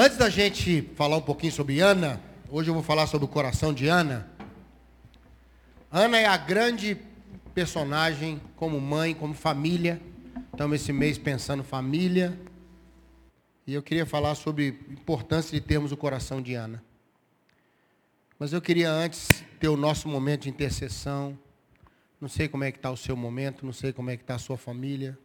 Antes 0.00 0.16
da 0.16 0.30
gente 0.30 0.82
falar 0.94 1.16
um 1.16 1.20
pouquinho 1.20 1.52
sobre 1.52 1.80
Ana, 1.80 2.22
hoje 2.48 2.70
eu 2.70 2.74
vou 2.74 2.84
falar 2.84 3.08
sobre 3.08 3.24
o 3.24 3.28
coração 3.28 3.74
de 3.74 3.88
Ana. 3.88 4.30
Ana 5.90 6.20
é 6.20 6.24
a 6.24 6.36
grande 6.36 6.96
personagem 7.52 8.40
como 8.54 8.80
mãe, 8.80 9.12
como 9.12 9.34
família. 9.34 10.00
Estamos 10.52 10.80
esse 10.80 10.92
mês 10.92 11.18
pensando 11.18 11.64
família. 11.64 12.38
E 13.66 13.74
eu 13.74 13.82
queria 13.82 14.06
falar 14.06 14.36
sobre 14.36 14.78
a 14.88 14.92
importância 14.92 15.60
de 15.60 15.66
termos 15.66 15.90
o 15.90 15.96
coração 15.96 16.40
de 16.40 16.54
Ana. 16.54 16.80
Mas 18.38 18.52
eu 18.52 18.62
queria 18.62 18.92
antes 18.92 19.42
ter 19.58 19.66
o 19.66 19.76
nosso 19.76 20.06
momento 20.06 20.42
de 20.42 20.48
intercessão. 20.48 21.36
Não 22.20 22.28
sei 22.28 22.46
como 22.46 22.62
é 22.62 22.70
que 22.70 22.78
está 22.78 22.92
o 22.92 22.96
seu 22.96 23.16
momento, 23.16 23.66
não 23.66 23.72
sei 23.72 23.92
como 23.92 24.10
é 24.10 24.16
que 24.16 24.22
está 24.22 24.36
a 24.36 24.38
sua 24.38 24.56
família. 24.56 25.18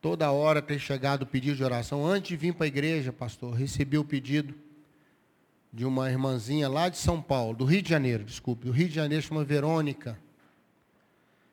Toda 0.00 0.30
hora 0.30 0.62
tem 0.62 0.78
chegado 0.78 1.22
o 1.22 1.26
pedido 1.26 1.56
de 1.56 1.64
oração. 1.64 2.06
Antes 2.06 2.28
de 2.28 2.36
vir 2.36 2.54
para 2.54 2.66
a 2.66 2.68
igreja, 2.68 3.12
pastor, 3.12 3.52
recebi 3.54 3.98
o 3.98 4.04
pedido 4.04 4.54
de 5.72 5.84
uma 5.84 6.08
irmãzinha 6.10 6.68
lá 6.68 6.88
de 6.88 6.98
São 6.98 7.20
Paulo, 7.20 7.56
do 7.56 7.64
Rio 7.64 7.82
de 7.82 7.90
Janeiro, 7.90 8.24
desculpe, 8.24 8.66
do 8.66 8.72
Rio 8.72 8.88
de 8.88 8.94
Janeiro, 8.94 9.24
chama 9.24 9.44
Verônica. 9.44 10.18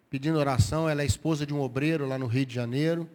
Pedindo 0.10 0.38
oração, 0.38 0.88
ela 0.88 1.02
é 1.02 1.06
esposa 1.06 1.46
de 1.46 1.54
um 1.54 1.60
obreiro 1.60 2.08
lá 2.08 2.18
no 2.18 2.28
Rio 2.28 2.46
de 2.46 2.54
Janeiro. 2.54 3.10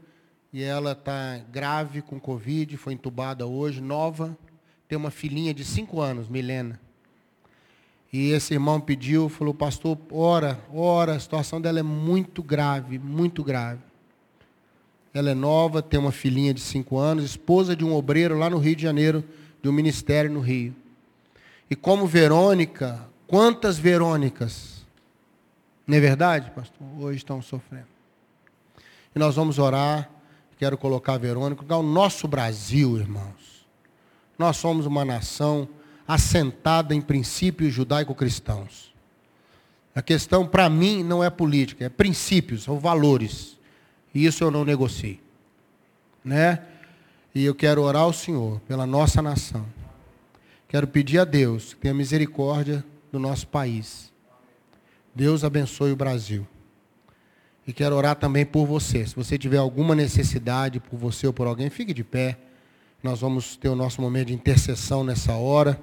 E 0.53 0.65
ela 0.65 0.93
está 0.93 1.39
grave 1.51 2.03
com 2.03 2.19
Covid, 2.19 2.77
foi 2.77 2.93
entubada 2.93 3.47
hoje, 3.47 3.81
nova. 3.81 4.37
Tem 4.89 4.99
uma 4.99 5.11
filhinha 5.11 5.55
de 5.55 5.65
5 5.65 6.01
anos, 6.01 6.29
Milena. 6.29 6.81
E 8.13 8.31
esse 8.33 8.55
irmão 8.55 8.81
pediu, 8.81 9.29
falou, 9.29 9.55
pastor, 9.55 9.97
ora, 10.11 10.59
ora, 10.75 11.15
a 11.15 11.21
situação 11.21 11.61
dela 11.61 11.79
é 11.79 11.85
muito 11.85 12.43
grave, 12.43 12.99
muito 12.99 13.45
grave. 13.45 13.90
Ela 15.13 15.31
é 15.31 15.35
nova, 15.35 15.83
tem 15.83 15.99
uma 15.99 16.13
filhinha 16.13 16.55
de 16.55 16.61
5 16.61 16.97
anos, 16.97 17.25
esposa 17.25 17.75
de 17.75 17.85
um 17.85 17.95
obreiro 17.95 18.39
lá 18.39 18.49
no 18.49 18.59
Rio 18.59 18.77
de 18.77 18.83
Janeiro, 18.83 19.25
de 19.63 19.69
um 19.69 19.73
ministério 19.73 20.31
no 20.31 20.41
Rio. 20.41 20.75
E 21.69 21.77
como 21.77 22.07
Verônica, 22.07 23.09
quantas 23.27 23.79
Verônicas, 23.79 24.87
não 25.87 25.97
é 25.97 26.01
verdade, 26.01 26.51
pastor? 26.53 26.87
Hoje 26.99 27.19
estão 27.19 27.43
sofrendo. 27.43 27.89
E 29.15 29.19
nós 29.19 29.35
vamos 29.35 29.59
orar, 29.59 30.09
quero 30.59 30.79
colocar 30.79 31.15
a 31.15 31.19
Verônica, 31.19 31.65
o 31.77 31.83
nosso 31.83 32.29
Brasil, 32.29 32.97
irmãos. 32.99 33.67
Nós 34.39 34.57
somos 34.57 34.87
uma 34.87 35.05
nação 35.05 35.69
assentada 36.07 36.95
em 36.95 37.01
princípios 37.01 37.73
judaico-cristãos. 37.73 38.95
A 39.95 40.03
questão, 40.03 40.47
para 40.47 40.69
mim, 40.69 41.03
não 41.03 41.23
é 41.23 41.31
política, 41.31 41.85
é 41.85 41.89
princípios, 41.89 42.63
são 42.63 42.79
valores. 42.79 43.59
Isso 44.15 44.43
eu 44.45 44.51
não 44.51 44.65
negocio. 44.65 45.19
Né? 46.25 46.63
E 47.35 47.45
eu 47.45 47.55
quero 47.55 47.83
orar 47.83 48.03
ao 48.03 48.13
Senhor 48.13 48.61
pela 48.61 48.87
nossa 48.87 49.23
nação. 49.23 49.67
Quero 50.69 50.87
pedir 50.87 51.19
a 51.19 51.25
Deus 51.25 51.75
que 51.75 51.81
tenha 51.81 51.95
misericórdia 51.95 52.85
do 53.11 53.19
nosso 53.19 53.47
país. 53.47 54.13
Deus 55.15 55.43
abençoe 55.43 55.93
o 55.93 55.97
Brasil. 55.97 56.47
E 57.67 57.73
quero 57.73 57.95
orar 57.95 58.17
também 58.17 58.45
por 58.45 58.67
você. 58.67 59.07
Se 59.07 59.15
você 59.15 59.39
tiver 59.39 59.59
alguma 59.59 59.95
necessidade 59.95 60.81
por 60.81 60.99
você 60.99 61.27
ou 61.27 61.33
por 61.33 61.47
alguém, 61.47 61.71
fique 61.71 61.93
de 61.93 62.03
pé. 62.03 62.39
Nós 63.03 63.21
vamos 63.21 63.57
ter 63.57 63.69
o 63.69 63.77
nosso 63.77 64.01
momento 64.01 64.29
de 64.29 64.35
intercessão 64.35 65.05
nessa 65.05 65.35
hora. 65.35 65.81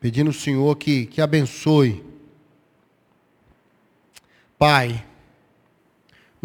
Pedindo 0.00 0.28
ao 0.28 0.34
Senhor 0.34 0.76
que, 0.76 1.06
que 1.06 1.20
abençoe. 1.20 2.04
Pai, 4.58 5.04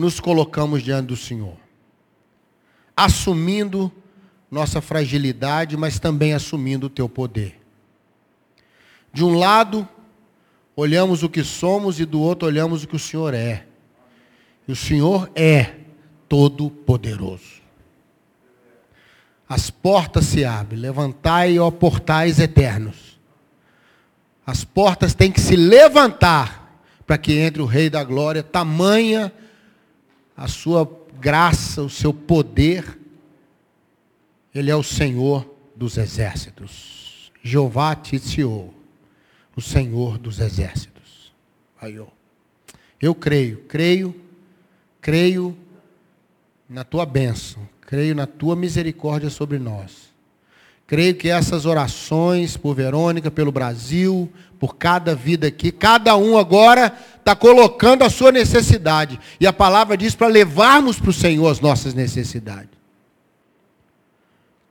nos 0.02 0.20
colocamos 0.20 0.82
diante 0.82 1.08
do 1.08 1.16
Senhor, 1.16 1.56
assumindo 2.98 3.92
nossa 4.50 4.82
fragilidade, 4.82 5.78
mas 5.78 6.00
também 6.00 6.34
assumindo 6.34 6.88
o 6.88 6.90
teu 6.90 7.08
poder. 7.08 7.62
De 9.14 9.24
um 9.24 9.38
lado, 9.38 9.88
olhamos 10.76 11.22
o 11.22 11.30
que 11.30 11.44
somos 11.44 12.00
e 12.00 12.06
do 12.06 12.20
outro 12.20 12.48
olhamos 12.48 12.84
o 12.84 12.88
que 12.88 12.96
o 12.96 13.00
Senhor 13.00 13.36
é. 13.36 13.68
E 14.68 14.72
o 14.72 14.76
Senhor 14.76 15.30
é 15.36 15.76
todo-poderoso. 16.28 17.62
As 19.48 19.70
portas 19.70 20.26
se 20.26 20.44
abrem, 20.44 20.80
levantai, 20.80 21.60
ó 21.60 21.70
portais 21.70 22.40
eternos. 22.40 23.20
As 24.46 24.64
portas 24.64 25.14
têm 25.14 25.32
que 25.32 25.40
se 25.40 25.56
levantar 25.56 26.82
para 27.06 27.20
que 27.20 27.38
entre 27.38 27.62
o 27.62 27.66
Rei 27.66 27.88
da 27.88 28.04
Glória, 28.04 28.42
tamanha 28.42 29.32
a 30.42 30.48
sua 30.48 30.90
graça, 31.20 31.84
o 31.84 31.90
seu 31.90 32.12
poder. 32.12 32.98
Ele 34.54 34.72
é 34.72 34.76
o 34.76 34.82
Senhor 34.82 35.48
dos 35.76 35.98
exércitos. 35.98 37.32
Jeová 37.44 37.96
Titio, 37.96 38.74
o 39.56 39.62
Senhor 39.62 40.18
dos 40.18 40.40
exércitos. 40.40 41.32
Eu 43.00 43.14
creio, 43.14 43.58
creio, 43.68 44.20
creio 45.00 45.56
na 46.68 46.84
tua 46.84 47.06
bênção, 47.06 47.68
creio 47.82 48.16
na 48.16 48.26
tua 48.26 48.56
misericórdia 48.56 49.30
sobre 49.30 49.60
nós. 49.60 50.12
Creio 50.88 51.14
que 51.14 51.30
essas 51.30 51.68
orações 51.68 52.58
por 52.58 52.74
Verônica, 52.74 53.30
pelo 53.30 53.52
Brasil, 53.52 54.28
por 54.62 54.76
cada 54.76 55.16
vida 55.16 55.48
aqui, 55.48 55.72
cada 55.72 56.16
um 56.16 56.38
agora 56.38 56.96
está 57.18 57.36
colocando 57.36 58.04
a 58.04 58.12
sua 58.12 58.32
necessidade. 58.32 59.20
E 59.40 59.48
a 59.48 59.52
palavra 59.52 59.98
diz 59.98 60.14
para 60.14 60.28
levarmos 60.28 61.00
para 61.00 61.10
o 61.10 61.14
Senhor 61.14 61.48
as 61.48 61.60
nossas 61.60 61.96
necessidades. 61.96 62.70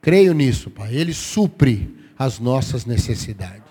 Creio 0.01 0.33
nisso, 0.33 0.69
Pai. 0.69 0.95
Ele 0.95 1.13
supre 1.13 1.93
as 2.17 2.39
nossas 2.39 2.85
necessidades. 2.85 3.63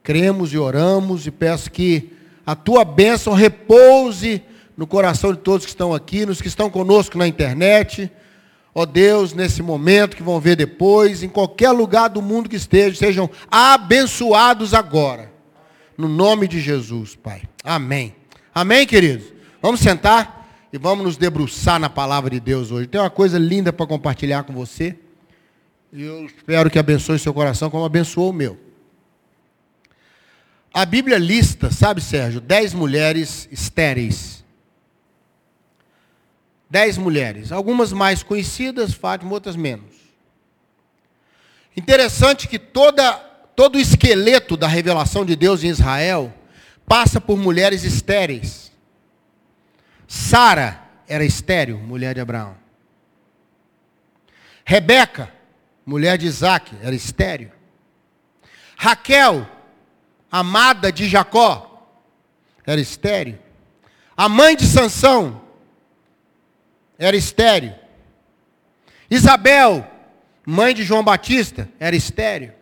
Cremos 0.00 0.52
e 0.52 0.58
oramos 0.58 1.26
e 1.26 1.32
peço 1.32 1.72
que 1.72 2.12
a 2.46 2.54
tua 2.54 2.84
bênção 2.84 3.32
repouse 3.34 4.44
no 4.76 4.86
coração 4.86 5.32
de 5.32 5.40
todos 5.40 5.66
que 5.66 5.72
estão 5.72 5.92
aqui, 5.92 6.24
nos 6.24 6.40
que 6.40 6.46
estão 6.46 6.70
conosco 6.70 7.18
na 7.18 7.26
internet. 7.26 8.08
Ó 8.74 8.84
Deus, 8.84 9.32
nesse 9.32 9.62
momento 9.62 10.16
que 10.16 10.22
vão 10.22 10.40
ver 10.40 10.56
depois, 10.56 11.22
em 11.22 11.28
qualquer 11.28 11.70
lugar 11.70 12.08
do 12.08 12.20
mundo 12.20 12.48
que 12.48 12.56
estejam, 12.56 12.98
sejam 12.98 13.30
abençoados 13.48 14.74
agora. 14.74 15.32
No 15.96 16.08
nome 16.08 16.48
de 16.48 16.60
Jesus, 16.60 17.14
Pai. 17.14 17.42
Amém. 17.62 18.16
Amém, 18.52 18.84
queridos? 18.84 19.32
Vamos 19.62 19.80
sentar 19.80 20.44
e 20.72 20.78
vamos 20.78 21.04
nos 21.04 21.16
debruçar 21.16 21.78
na 21.78 21.88
palavra 21.88 22.30
de 22.30 22.40
Deus 22.40 22.72
hoje. 22.72 22.88
Tem 22.88 23.00
uma 23.00 23.10
coisa 23.10 23.38
linda 23.38 23.72
para 23.72 23.86
compartilhar 23.86 24.42
com 24.42 24.52
você. 24.52 24.98
E 25.92 26.02
eu 26.02 26.26
espero 26.26 26.68
que 26.68 26.78
abençoe 26.78 27.18
seu 27.20 27.32
coração 27.32 27.70
como 27.70 27.84
abençoou 27.84 28.30
o 28.30 28.32
meu. 28.32 28.58
A 30.72 30.84
Bíblia 30.84 31.16
lista, 31.16 31.70
sabe, 31.70 32.00
Sérgio, 32.00 32.40
dez 32.40 32.74
mulheres 32.74 33.48
estéreis. 33.52 34.43
Dez 36.74 36.98
mulheres. 36.98 37.52
Algumas 37.52 37.92
mais 37.92 38.24
conhecidas, 38.24 38.92
Fátima, 38.92 39.30
outras 39.30 39.54
menos. 39.54 39.94
Interessante 41.76 42.48
que 42.48 42.58
toda 42.58 43.12
todo 43.54 43.76
o 43.76 43.80
esqueleto 43.80 44.56
da 44.56 44.66
revelação 44.66 45.24
de 45.24 45.36
Deus 45.36 45.62
em 45.62 45.68
Israel 45.68 46.34
passa 46.84 47.20
por 47.20 47.38
mulheres 47.38 47.84
estéreis. 47.84 48.72
Sara 50.08 50.82
era 51.06 51.24
estéril, 51.24 51.78
mulher 51.78 52.12
de 52.12 52.20
Abraão. 52.20 52.56
Rebeca, 54.64 55.32
mulher 55.86 56.18
de 56.18 56.26
Isaac, 56.26 56.74
era 56.82 56.96
estéril. 56.96 57.52
Raquel, 58.76 59.48
amada 60.28 60.90
de 60.90 61.08
Jacó, 61.08 61.88
era 62.66 62.80
estéril. 62.80 63.38
A 64.16 64.28
mãe 64.28 64.56
de 64.56 64.66
Sansão 64.66 65.43
era 66.98 67.16
estéril. 67.16 67.72
Isabel, 69.10 69.86
mãe 70.46 70.74
de 70.74 70.82
João 70.82 71.04
Batista, 71.04 71.68
era 71.78 71.94
estéril. 71.94 72.52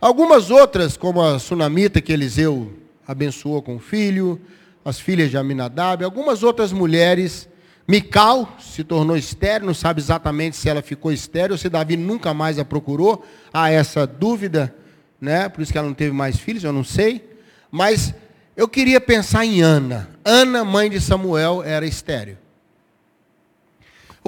Algumas 0.00 0.50
outras, 0.50 0.96
como 0.96 1.20
a 1.22 1.38
sunamita 1.38 2.00
que 2.00 2.12
Eliseu 2.12 2.72
abençoou 3.06 3.60
com 3.60 3.76
o 3.76 3.80
filho, 3.80 4.40
as 4.84 5.00
filhas 5.00 5.30
de 5.30 5.36
Aminadab, 5.36 6.04
algumas 6.04 6.42
outras 6.42 6.72
mulheres, 6.72 7.48
Mical 7.86 8.54
se 8.60 8.84
tornou 8.84 9.16
estéreo, 9.16 9.66
não 9.66 9.72
sabe 9.72 9.98
exatamente 9.98 10.56
se 10.56 10.68
ela 10.68 10.82
ficou 10.82 11.10
estéreo 11.10 11.54
ou 11.54 11.58
se 11.58 11.70
Davi 11.70 11.96
nunca 11.96 12.34
mais 12.34 12.58
a 12.58 12.64
procurou. 12.64 13.24
Há 13.50 13.70
essa 13.70 14.06
dúvida, 14.06 14.74
né? 15.18 15.48
Por 15.48 15.62
isso 15.62 15.72
que 15.72 15.78
ela 15.78 15.86
não 15.86 15.94
teve 15.94 16.12
mais 16.12 16.38
filhos, 16.38 16.62
eu 16.62 16.72
não 16.72 16.84
sei. 16.84 17.26
Mas 17.70 18.14
eu 18.54 18.68
queria 18.68 19.00
pensar 19.00 19.46
em 19.46 19.62
Ana. 19.62 20.10
Ana, 20.22 20.64
mãe 20.66 20.90
de 20.90 21.00
Samuel, 21.00 21.62
era 21.64 21.86
estéreo. 21.86 22.36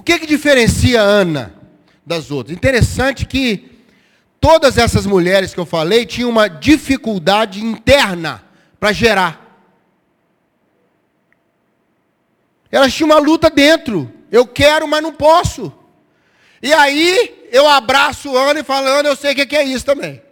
O 0.01 0.03
que, 0.03 0.19
que 0.19 0.27
diferencia 0.27 1.01
Ana 1.01 1.55
das 2.05 2.31
outras? 2.31 2.57
Interessante 2.57 3.27
que 3.27 3.71
Todas 4.41 4.79
essas 4.79 5.05
mulheres 5.05 5.53
que 5.53 5.61
eu 5.61 5.67
falei 5.67 6.07
tinham 6.07 6.31
uma 6.31 6.49
dificuldade 6.49 7.63
interna 7.63 8.43
para 8.81 8.91
gerar. 8.91 9.39
Elas 12.73 12.95
tinham 12.95 13.11
uma 13.11 13.19
luta 13.19 13.51
dentro. 13.51 14.11
Eu 14.33 14.47
quero, 14.47 14.89
mas 14.89 15.03
não 15.03 15.13
posso. 15.13 15.71
E 16.63 16.73
aí 16.73 17.49
eu 17.53 17.69
abraço 17.69 18.35
Ana 18.35 18.61
e 18.61 18.65
falo, 18.65 18.89
Ana, 18.89 19.11
eu 19.11 19.17
sei 19.17 19.33
o 19.33 19.47
que 19.47 19.57
é 19.57 19.65
isso 19.65 19.85
também. 19.85 20.23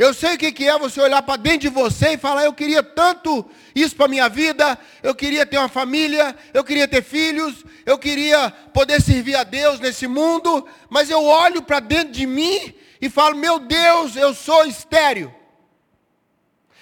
Eu 0.00 0.14
sei 0.14 0.34
o 0.34 0.38
que 0.38 0.66
é 0.66 0.78
você 0.78 0.98
olhar 0.98 1.20
para 1.20 1.36
dentro 1.36 1.58
de 1.58 1.68
você 1.68 2.14
e 2.14 2.16
falar, 2.16 2.46
eu 2.46 2.54
queria 2.54 2.82
tanto 2.82 3.44
isso 3.74 3.94
para 3.94 4.06
a 4.06 4.08
minha 4.08 4.30
vida, 4.30 4.78
eu 5.02 5.14
queria 5.14 5.44
ter 5.44 5.58
uma 5.58 5.68
família, 5.68 6.34
eu 6.54 6.64
queria 6.64 6.88
ter 6.88 7.02
filhos, 7.02 7.66
eu 7.84 7.98
queria 7.98 8.50
poder 8.72 9.02
servir 9.02 9.34
a 9.34 9.44
Deus 9.44 9.78
nesse 9.78 10.06
mundo, 10.06 10.66
mas 10.88 11.10
eu 11.10 11.22
olho 11.22 11.60
para 11.60 11.80
dentro 11.80 12.14
de 12.14 12.24
mim 12.24 12.74
e 12.98 13.10
falo, 13.10 13.36
meu 13.36 13.58
Deus, 13.58 14.16
eu 14.16 14.32
sou 14.32 14.64
estéreo. 14.64 15.34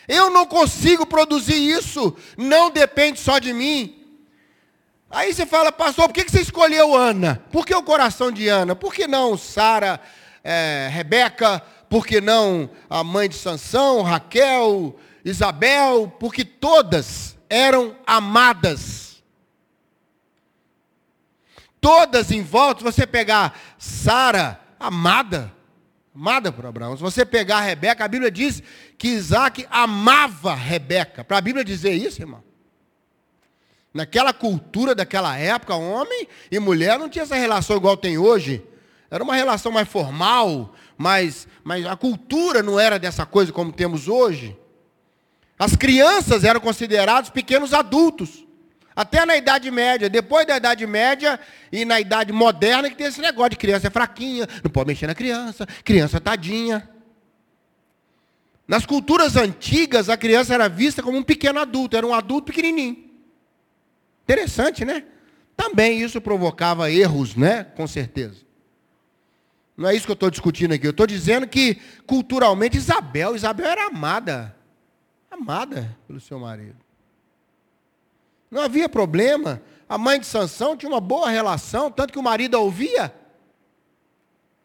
Eu 0.07 0.31
não 0.31 0.47
consigo 0.47 1.05
produzir 1.05 1.59
isso, 1.59 2.17
não 2.37 2.71
depende 2.71 3.19
só 3.19 3.41
de 3.41 3.53
mim. 3.53 4.01
Aí 5.11 5.35
você 5.35 5.45
fala, 5.45 5.73
pastor, 5.73 6.07
por 6.07 6.15
que 6.15 6.31
você 6.31 6.41
escolheu 6.41 6.95
Ana? 6.95 7.45
Por 7.51 7.67
que 7.67 7.75
o 7.75 7.83
coração 7.83 8.31
de 8.31 8.47
Ana? 8.47 8.77
Por 8.77 8.95
que 8.95 9.09
não 9.09 9.37
Sara, 9.37 10.01
é, 10.45 10.89
Rebeca? 10.93 11.61
Por 11.89 12.07
que 12.07 12.21
não 12.21 12.71
a 12.89 13.03
mãe 13.03 13.29
de 13.29 13.35
Sansão, 13.35 14.03
Raquel, 14.03 14.99
Isabel? 15.25 16.13
Porque 16.21 16.45
todas 16.45 17.37
eram 17.49 17.97
amadas. 18.07 19.23
Todas 21.81 22.31
em 22.31 22.43
volta, 22.43 22.81
se 22.81 22.85
você 22.85 23.07
pegar 23.07 23.59
Sara, 23.79 24.61
amada, 24.79 25.53
amada 26.15 26.53
por 26.53 26.67
Abraão. 26.67 26.97
Se 26.97 27.03
você 27.03 27.25
pegar 27.25 27.61
Rebeca, 27.61 28.05
a 28.05 28.09
Bíblia 28.09 28.31
diz 28.31 28.63
que 28.99 29.09
Isaac 29.09 29.67
amava 29.71 30.55
Rebeca. 30.55 31.25
Para 31.25 31.39
a 31.39 31.41
Bíblia 31.41 31.65
dizer 31.65 31.93
isso, 31.93 32.21
irmão. 32.21 32.43
Naquela 33.95 34.33
cultura 34.33 34.95
daquela 34.95 35.37
época, 35.39 35.75
homem 35.75 36.29
e 36.51 36.59
mulher 36.59 36.99
não 36.99 37.09
tinha 37.09 37.23
essa 37.23 37.37
relação 37.37 37.77
igual 37.77 37.97
tem 37.97 38.19
hoje. 38.19 38.63
Era 39.11 39.25
uma 39.25 39.35
relação 39.35 39.73
mais 39.73 39.89
formal, 39.89 40.75
mas, 40.99 41.47
mas 41.63 41.87
a 41.87 41.97
cultura 41.97 42.61
não 42.61 42.79
era 42.79 42.99
dessa 42.99 43.25
coisa 43.25 43.53
como 43.53 43.73
temos 43.73 44.09
hoje. 44.09 44.59
As 45.57 45.77
crianças 45.77 46.43
eram 46.43 46.61
considerados 46.61 47.31
pequenos 47.31 47.73
adultos. 47.73 48.45
Até 48.97 49.25
na 49.25 49.37
Idade 49.37 49.71
Média. 49.71 50.11
Depois 50.11 50.45
da 50.45 50.57
Idade 50.57 50.85
Média 50.89 51.39
e 51.71 51.85
na 51.85 52.01
Idade 52.01 52.33
Moderna 52.33 52.91
que 52.91 52.97
tem 52.97 53.07
esse 53.07 53.21
negócio 53.21 53.51
de 53.51 53.57
criança 53.57 53.87
é 53.87 53.91
fraquinha, 53.91 54.49
não 54.63 54.71
pode 54.73 54.89
mexer 54.89 55.07
na 55.07 55.15
criança, 55.15 55.65
criança 55.85 56.21
tadinha. 56.21 56.91
Nas 58.67 58.85
culturas 58.85 59.37
antigas, 59.37 60.09
a 60.09 60.17
criança 60.17 60.53
era 60.53 60.69
vista 60.69 61.01
como 61.01 61.17
um 61.17 61.23
pequeno 61.23 61.61
adulto, 61.61 61.97
era 61.97 62.07
um 62.07 62.13
adulto 62.13 62.47
pequenininho. 62.47 63.09
Interessante, 64.25 64.85
né? 64.85 65.05
Também 65.57 66.03
isso 66.03 66.21
provocava 66.21 66.91
erros, 66.91 67.37
né? 67.37 67.65
Com 67.65 67.87
certeza. 67.87 68.48
Não 69.79 69.89
é 69.89 69.95
isso 69.95 70.07
que 70.07 70.11
eu 70.11 70.15
estou 70.15 70.29
discutindo 70.29 70.75
aqui. 70.75 70.85
Eu 70.85 70.91
estou 70.91 71.07
dizendo 71.07 71.47
que, 71.47 71.77
culturalmente, 72.05 72.77
Isabel, 72.77 73.37
Isabel 73.37 73.67
era 73.67 73.87
amada. 73.87 74.57
Amada 75.31 75.97
pelo 76.05 76.19
seu 76.19 76.37
marido. 76.41 76.77
Não 78.51 78.61
havia 78.61 78.89
problema. 78.89 79.63
A 79.89 79.97
mãe 79.97 80.19
de 80.19 80.27
Sansão 80.27 80.77
tinha 80.77 80.91
uma 80.91 81.01
boa 81.01 81.31
relação, 81.31 81.93
tanto 81.93 82.13
que 82.13 82.19
o 82.19 82.23
marido 82.23 82.57
a 82.57 82.61
ouvia. 82.61 83.15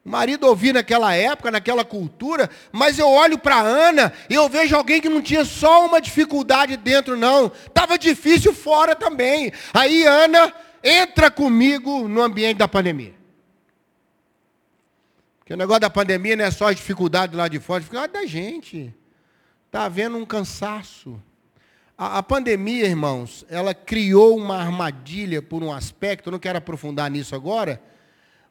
O 0.03 0.09
marido 0.09 0.47
ouvia 0.47 0.73
naquela 0.73 1.13
época, 1.13 1.51
naquela 1.51 1.85
cultura, 1.85 2.49
mas 2.71 2.97
eu 2.97 3.07
olho 3.07 3.37
para 3.37 3.61
Ana 3.61 4.11
e 4.27 4.33
eu 4.33 4.49
vejo 4.49 4.75
alguém 4.75 4.99
que 4.99 5.09
não 5.09 5.21
tinha 5.21 5.45
só 5.45 5.85
uma 5.85 6.01
dificuldade 6.01 6.75
dentro, 6.75 7.15
não. 7.15 7.51
Estava 7.67 7.99
difícil 7.99 8.51
fora 8.51 8.95
também. 8.95 9.53
Aí 9.71 10.05
Ana 10.05 10.51
entra 10.83 11.29
comigo 11.29 12.07
no 12.07 12.23
ambiente 12.23 12.57
da 12.57 12.67
pandemia. 12.67 13.22
Porque 15.43 15.53
o 15.53 15.57
negócio 15.57 15.81
da 15.81 15.89
pandemia 15.89 16.37
não 16.37 16.45
é 16.45 16.51
só 16.51 16.67
a 16.67 16.73
dificuldade 16.73 17.35
lá 17.35 17.49
de 17.49 17.59
fora, 17.59 17.79
a 17.79 17.81
dificuldade 17.81 18.13
da 18.13 18.25
gente. 18.25 18.95
Está 19.65 19.83
havendo 19.83 20.17
um 20.17 20.25
cansaço. 20.25 21.21
A, 21.97 22.19
a, 22.19 22.23
pandemia, 22.23 22.85
irmãos, 22.85 23.45
ela 23.49 23.73
criou 23.73 24.37
uma 24.37 24.55
armadilha 24.55 25.41
por 25.41 25.61
um 25.61 25.69
aspecto, 25.69 26.29
eu 26.29 26.31
não 26.31 26.39
quero 26.39 26.59
aprofundar 26.59 27.11
nisso 27.11 27.35
agora, 27.35 27.81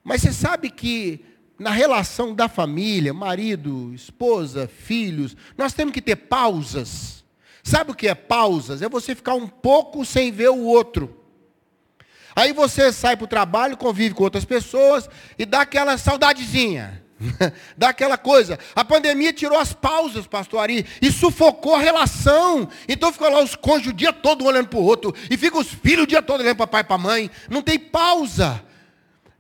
mas 0.05 0.21
você 0.21 0.35
sabe 0.35 0.69
que 0.69 1.25
na 1.59 1.71
relação 1.71 2.35
da 2.35 2.47
família, 2.47 3.15
marido, 3.15 3.95
esposa, 3.95 4.69
filhos, 4.69 5.35
nós 5.57 5.73
temos 5.73 5.95
que 5.95 6.03
ter 6.03 6.17
pausas. 6.17 7.25
Sabe 7.63 7.93
o 7.93 7.95
que 7.95 8.07
é 8.07 8.15
pausas? 8.15 8.83
É 8.83 8.89
você 8.89 9.15
ficar 9.15 9.35
um 9.35 9.49
pouco 9.49 10.05
sem 10.05 10.31
ver 10.31 10.51
o 10.51 10.59
outro. 10.59 11.22
Aí 12.35 12.53
você 12.53 12.93
sai 12.93 13.17
para 13.17 13.25
o 13.25 13.29
trabalho, 13.29 13.77
convive 13.77 14.15
com 14.15 14.25
outras 14.25 14.45
pessoas 14.45 15.09
e 15.39 15.45
dá 15.45 15.63
aquela 15.63 15.99
saudadezinha. 15.99 17.03
dá 17.77 17.91
aquela 17.91 18.19
coisa. 18.19 18.59
A 18.75 18.85
pandemia 18.85 19.33
tirou 19.33 19.59
as 19.59 19.73
pausas, 19.73 20.27
pastor 20.27 20.61
Ari, 20.61 20.87
e 21.01 21.11
sufocou 21.11 21.75
a 21.75 21.81
relação. 21.81 22.69
Então 22.89 23.13
ficou 23.13 23.31
lá 23.31 23.43
os 23.43 23.55
cônjuges 23.55 23.93
o 23.93 23.97
dia 23.97 24.13
todo 24.13 24.45
olhando 24.45 24.69
para 24.69 24.79
o 24.79 24.85
outro, 24.85 25.15
e 25.31 25.37
fica 25.37 25.59
os 25.59 25.69
filhos 25.69 26.05
o 26.05 26.07
dia 26.07 26.23
todo 26.23 26.41
olhando 26.41 26.57
para 26.57 26.67
pai 26.67 26.81
e 26.81 26.85
para 26.85 26.99
mãe. 26.99 27.31
Não 27.49 27.63
tem 27.63 27.79
pausa. 27.79 28.63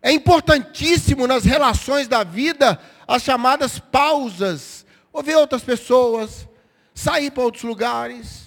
É 0.00 0.10
importantíssimo 0.10 1.26
nas 1.26 1.44
relações 1.44 2.08
da 2.08 2.24
vida 2.24 2.78
as 3.06 3.22
chamadas 3.22 3.78
pausas. 3.78 4.84
Ouvir 5.12 5.36
outras 5.36 5.62
pessoas, 5.62 6.48
sair 6.94 7.30
para 7.30 7.44
outros 7.44 7.62
lugares. 7.62 8.41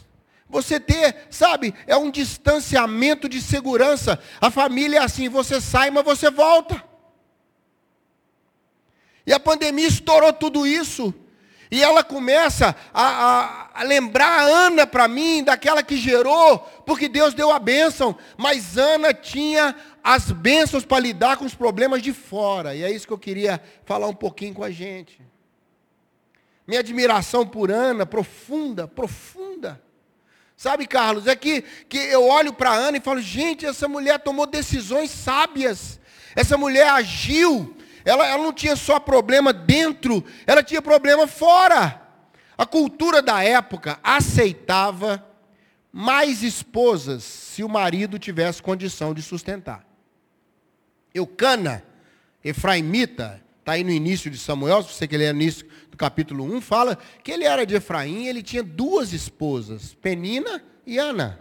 Você 0.55 0.79
ter, 0.79 1.27
sabe, 1.29 1.75
é 1.85 1.97
um 1.97 2.09
distanciamento 2.09 3.27
de 3.27 3.41
segurança. 3.41 4.17
A 4.39 4.49
família 4.49 4.99
é 4.99 5.03
assim, 5.03 5.27
você 5.27 5.59
sai, 5.59 5.91
mas 5.91 6.05
você 6.05 6.31
volta. 6.31 6.81
E 9.27 9.33
a 9.33 9.39
pandemia 9.39 9.85
estourou 9.85 10.31
tudo 10.31 10.65
isso. 10.65 11.13
E 11.69 11.83
ela 11.83 12.05
começa 12.05 12.73
a, 12.93 13.03
a, 13.03 13.81
a 13.81 13.83
lembrar 13.83 14.29
a 14.29 14.43
Ana 14.43 14.87
para 14.87 15.09
mim, 15.09 15.43
daquela 15.43 15.83
que 15.83 15.97
gerou, 15.97 16.59
porque 16.85 17.09
Deus 17.09 17.33
deu 17.33 17.51
a 17.51 17.59
bênção. 17.59 18.17
Mas 18.37 18.77
Ana 18.77 19.13
tinha 19.13 19.75
as 20.01 20.31
bênçãos 20.31 20.85
para 20.85 21.01
lidar 21.01 21.35
com 21.35 21.43
os 21.43 21.53
problemas 21.53 22.01
de 22.01 22.13
fora. 22.13 22.73
E 22.73 22.81
é 22.81 22.89
isso 22.89 23.05
que 23.05 23.11
eu 23.11 23.19
queria 23.19 23.61
falar 23.83 24.07
um 24.07 24.15
pouquinho 24.15 24.53
com 24.53 24.63
a 24.63 24.71
gente. 24.71 25.21
Minha 26.65 26.79
admiração 26.79 27.45
por 27.45 27.69
Ana, 27.69 28.05
profunda, 28.05 28.87
profunda. 28.87 29.83
Sabe, 30.57 30.87
Carlos, 30.87 31.27
é 31.27 31.35
que, 31.35 31.61
que 31.89 31.97
eu 31.97 32.27
olho 32.27 32.53
para 32.53 32.73
Ana 32.73 32.97
e 32.97 33.01
falo, 33.01 33.21
gente, 33.21 33.65
essa 33.65 33.87
mulher 33.87 34.19
tomou 34.19 34.47
decisões 34.47 35.11
sábias. 35.11 35.99
Essa 36.35 36.57
mulher 36.57 36.89
agiu. 36.89 37.75
Ela, 38.05 38.25
ela 38.27 38.43
não 38.43 38.53
tinha 38.53 38.75
só 38.75 38.99
problema 38.99 39.51
dentro, 39.51 40.23
ela 40.45 40.61
tinha 40.61 40.81
problema 40.81 41.27
fora. 41.27 42.01
A 42.57 42.65
cultura 42.65 43.21
da 43.21 43.43
época 43.43 43.99
aceitava 44.03 45.25
mais 45.91 46.43
esposas 46.43 47.23
se 47.23 47.63
o 47.63 47.69
marido 47.69 48.19
tivesse 48.19 48.61
condição 48.61 49.13
de 49.13 49.21
sustentar. 49.21 49.85
Eucana, 51.13 51.83
Efraimita, 52.43 53.41
está 53.59 53.73
aí 53.73 53.83
no 53.83 53.91
início 53.91 54.29
de 54.29 54.37
Samuel, 54.37 54.83
se 54.83 54.93
você 54.93 55.07
quer 55.07 55.17
ler 55.17 55.33
no 55.33 55.41
início 55.41 55.65
capítulo 55.95 56.43
1, 56.43 56.61
fala 56.61 56.97
que 57.23 57.31
ele 57.31 57.43
era 57.43 57.65
de 57.65 57.75
Efraim, 57.75 58.27
ele 58.27 58.43
tinha 58.43 58.63
duas 58.63 59.13
esposas, 59.13 59.93
Penina 59.93 60.63
e 60.85 60.97
Ana. 60.97 61.39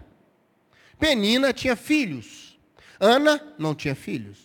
Penina 0.98 1.52
tinha 1.52 1.76
filhos, 1.76 2.58
Ana 2.98 3.42
não 3.58 3.74
tinha 3.74 3.94
filhos. 3.94 4.38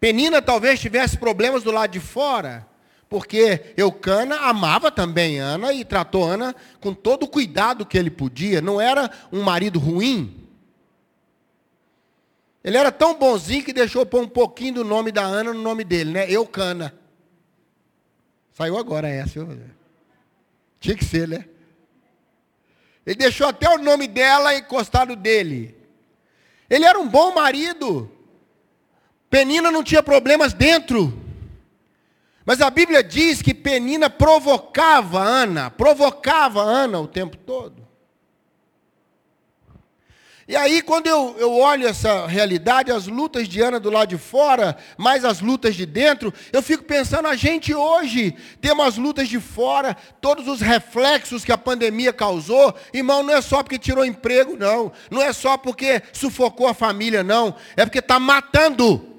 Penina 0.00 0.40
talvez 0.40 0.78
tivesse 0.80 1.16
problemas 1.18 1.62
do 1.62 1.70
lado 1.70 1.90
de 1.90 2.00
fora, 2.00 2.66
porque 3.08 3.72
Eucana 3.76 4.36
amava 4.36 4.90
também 4.90 5.38
Ana 5.38 5.72
e 5.72 5.84
tratou 5.84 6.24
Ana 6.24 6.54
com 6.80 6.94
todo 6.94 7.24
o 7.24 7.28
cuidado 7.28 7.86
que 7.86 7.98
ele 7.98 8.10
podia, 8.10 8.60
não 8.60 8.80
era 8.80 9.10
um 9.32 9.42
marido 9.42 9.78
ruim, 9.78 10.38
ele 12.62 12.76
era 12.76 12.90
tão 12.90 13.14
bonzinho 13.14 13.64
que 13.64 13.72
deixou 13.72 14.04
pôr 14.04 14.20
um 14.20 14.28
pouquinho 14.28 14.74
do 14.74 14.84
nome 14.84 15.10
da 15.12 15.22
Ana 15.22 15.54
no 15.54 15.62
nome 15.62 15.84
dele, 15.84 16.10
né? 16.10 16.30
Eucana. 16.30 16.94
Saiu 18.58 18.76
agora 18.76 19.08
essa. 19.08 19.38
Tinha 20.80 20.96
que 20.96 21.04
ser, 21.04 21.28
né? 21.28 21.44
Ele 23.06 23.14
deixou 23.14 23.46
até 23.46 23.68
o 23.68 23.78
nome 23.78 24.08
dela 24.08 24.52
encostado 24.52 25.14
dele. 25.14 25.76
Ele 26.68 26.84
era 26.84 26.98
um 26.98 27.08
bom 27.08 27.32
marido. 27.32 28.10
Penina 29.30 29.70
não 29.70 29.84
tinha 29.84 30.02
problemas 30.02 30.52
dentro. 30.52 31.16
Mas 32.44 32.60
a 32.60 32.68
Bíblia 32.68 33.00
diz 33.00 33.40
que 33.40 33.54
Penina 33.54 34.10
provocava 34.10 35.20
Ana, 35.20 35.70
provocava 35.70 36.60
Ana 36.60 36.98
o 36.98 37.06
tempo 37.06 37.36
todo. 37.36 37.87
E 40.48 40.56
aí, 40.56 40.80
quando 40.80 41.06
eu, 41.06 41.36
eu 41.38 41.54
olho 41.54 41.86
essa 41.86 42.26
realidade, 42.26 42.90
as 42.90 43.06
lutas 43.06 43.46
de 43.46 43.60
Ana 43.60 43.78
do 43.78 43.90
lado 43.90 44.08
de 44.08 44.16
fora, 44.16 44.78
mais 44.96 45.22
as 45.22 45.42
lutas 45.42 45.76
de 45.76 45.84
dentro, 45.84 46.32
eu 46.50 46.62
fico 46.62 46.84
pensando, 46.84 47.28
a 47.28 47.36
gente 47.36 47.74
hoje 47.74 48.34
tem 48.58 48.72
umas 48.72 48.96
lutas 48.96 49.28
de 49.28 49.38
fora, 49.38 49.94
todos 50.22 50.48
os 50.48 50.62
reflexos 50.62 51.44
que 51.44 51.52
a 51.52 51.58
pandemia 51.58 52.14
causou, 52.14 52.74
irmão, 52.94 53.22
não 53.22 53.34
é 53.34 53.42
só 53.42 53.62
porque 53.62 53.78
tirou 53.78 54.06
emprego, 54.06 54.56
não. 54.56 54.90
Não 55.10 55.20
é 55.20 55.34
só 55.34 55.58
porque 55.58 56.02
sufocou 56.14 56.66
a 56.66 56.72
família, 56.72 57.22
não. 57.22 57.54
É 57.76 57.84
porque 57.84 57.98
está 57.98 58.18
matando. 58.18 59.18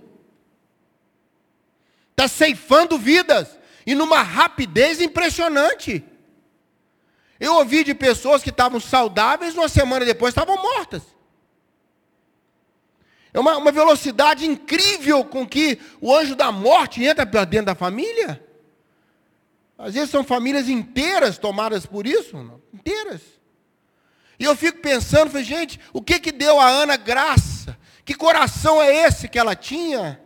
está 2.10 2.28
ceifando 2.28 2.98
vidas 2.98 3.56
e 3.86 3.94
numa 3.94 4.24
rapidez 4.24 5.00
impressionante. 5.00 6.04
Eu 7.40 7.54
ouvi 7.54 7.84
de 7.84 7.94
pessoas 7.94 8.42
que 8.42 8.50
estavam 8.50 8.80
saudáveis, 8.80 9.54
uma 9.54 9.70
semana 9.70 10.04
depois 10.04 10.32
estavam 10.32 10.56
mortas. 10.56 11.19
É 13.34 13.40
uma, 13.40 13.58
uma 13.58 13.72
velocidade 13.72 14.46
incrível 14.46 15.24
com 15.24 15.48
que 15.48 15.80
o 16.02 16.14
anjo 16.14 16.36
da 16.36 16.52
morte 16.52 17.04
entra 17.04 17.26
dentro 17.46 17.68
da 17.68 17.76
família. 17.76 18.44
Às 19.78 19.94
vezes 19.94 20.10
são 20.10 20.24
famílias 20.24 20.68
inteiras 20.68 21.38
tomadas 21.38 21.86
por 21.86 22.06
isso, 22.06 22.36
não? 22.38 22.62
inteiras. 22.74 23.22
E 24.40 24.44
eu 24.44 24.56
fico 24.56 24.80
pensando, 24.80 25.30
falei, 25.30 25.46
gente, 25.46 25.80
o 25.94 26.02
que 26.02 26.20
que 26.20 26.32
deu 26.32 26.60
a 26.60 26.68
Ana 26.68 26.96
graça? 26.98 27.78
Que 28.06 28.14
coração 28.14 28.82
é 28.82 29.06
esse 29.06 29.28
que 29.28 29.38
ela 29.38 29.56
tinha? 29.56 30.20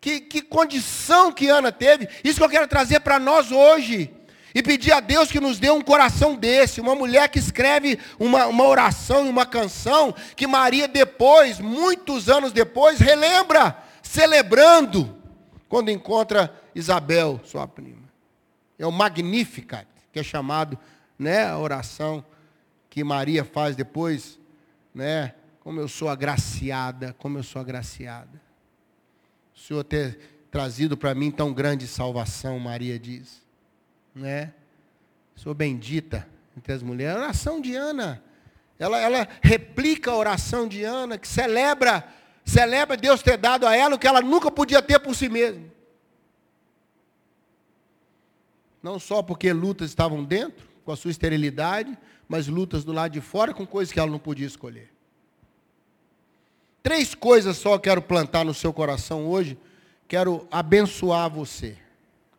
Que, 0.00 0.20
que 0.20 0.42
condição 0.42 1.32
que 1.32 1.48
Ana 1.48 1.70
teve? 1.70 2.08
Isso 2.24 2.38
que 2.38 2.44
eu 2.44 2.50
quero 2.50 2.66
trazer 2.66 3.00
para 3.00 3.18
nós 3.18 3.52
hoje. 3.52 4.12
E 4.54 4.62
pedir 4.62 4.92
a 4.92 5.00
Deus 5.00 5.30
que 5.30 5.40
nos 5.40 5.58
dê 5.58 5.70
um 5.70 5.80
coração 5.80 6.36
desse, 6.36 6.80
uma 6.80 6.94
mulher 6.94 7.28
que 7.28 7.38
escreve 7.38 7.98
uma, 8.18 8.46
uma 8.46 8.64
oração 8.64 9.26
e 9.26 9.28
uma 9.28 9.46
canção, 9.46 10.14
que 10.36 10.46
Maria 10.46 10.86
depois, 10.86 11.58
muitos 11.58 12.28
anos 12.28 12.52
depois, 12.52 12.98
relembra, 12.98 13.76
celebrando, 14.02 15.16
quando 15.68 15.90
encontra 15.90 16.54
Isabel, 16.74 17.40
sua 17.44 17.66
prima. 17.66 18.02
É 18.78 18.86
o 18.86 18.92
Magnificat, 18.92 19.86
que 20.12 20.20
é 20.20 20.22
chamado, 20.22 20.78
né, 21.18 21.46
a 21.46 21.58
oração 21.58 22.22
que 22.90 23.02
Maria 23.02 23.44
faz 23.44 23.74
depois, 23.74 24.38
né, 24.94 25.34
como 25.60 25.80
eu 25.80 25.88
sou 25.88 26.10
agraciada, 26.10 27.14
como 27.18 27.38
eu 27.38 27.42
sou 27.42 27.62
agraciada. 27.62 28.42
O 29.54 29.58
Senhor 29.58 29.82
ter 29.82 30.46
trazido 30.50 30.94
para 30.94 31.14
mim 31.14 31.30
tão 31.30 31.54
grande 31.54 31.86
salvação, 31.86 32.58
Maria 32.58 32.98
diz 32.98 33.42
né? 34.14 34.52
Sou 35.34 35.54
bendita 35.54 36.28
entre 36.56 36.72
as 36.72 36.82
mulheres. 36.82 37.16
A 37.16 37.24
oração 37.24 37.60
de 37.60 37.74
Ana, 37.74 38.22
ela, 38.78 39.00
ela 39.00 39.28
replica 39.40 40.10
a 40.10 40.16
oração 40.16 40.68
de 40.68 40.82
Ana, 40.84 41.18
que 41.18 41.26
celebra, 41.26 42.06
celebra 42.44 42.96
Deus 42.96 43.22
ter 43.22 43.36
dado 43.36 43.66
a 43.66 43.74
ela 43.74 43.94
o 43.94 43.98
que 43.98 44.06
ela 44.06 44.20
nunca 44.20 44.50
podia 44.50 44.82
ter 44.82 44.98
por 44.98 45.14
si 45.14 45.28
mesma. 45.28 45.64
Não 48.82 48.98
só 48.98 49.22
porque 49.22 49.52
lutas 49.52 49.90
estavam 49.90 50.24
dentro, 50.24 50.68
com 50.84 50.90
a 50.90 50.96
sua 50.96 51.12
esterilidade, 51.12 51.96
mas 52.28 52.48
lutas 52.48 52.82
do 52.84 52.92
lado 52.92 53.12
de 53.12 53.20
fora 53.20 53.54
com 53.54 53.66
coisas 53.66 53.92
que 53.92 54.00
ela 54.00 54.10
não 54.10 54.18
podia 54.18 54.46
escolher. 54.46 54.90
Três 56.82 57.14
coisas 57.14 57.56
só 57.56 57.78
quero 57.78 58.02
plantar 58.02 58.44
no 58.44 58.52
seu 58.52 58.72
coração 58.72 59.26
hoje. 59.26 59.56
Quero 60.08 60.46
abençoar 60.50 61.30
você. 61.30 61.78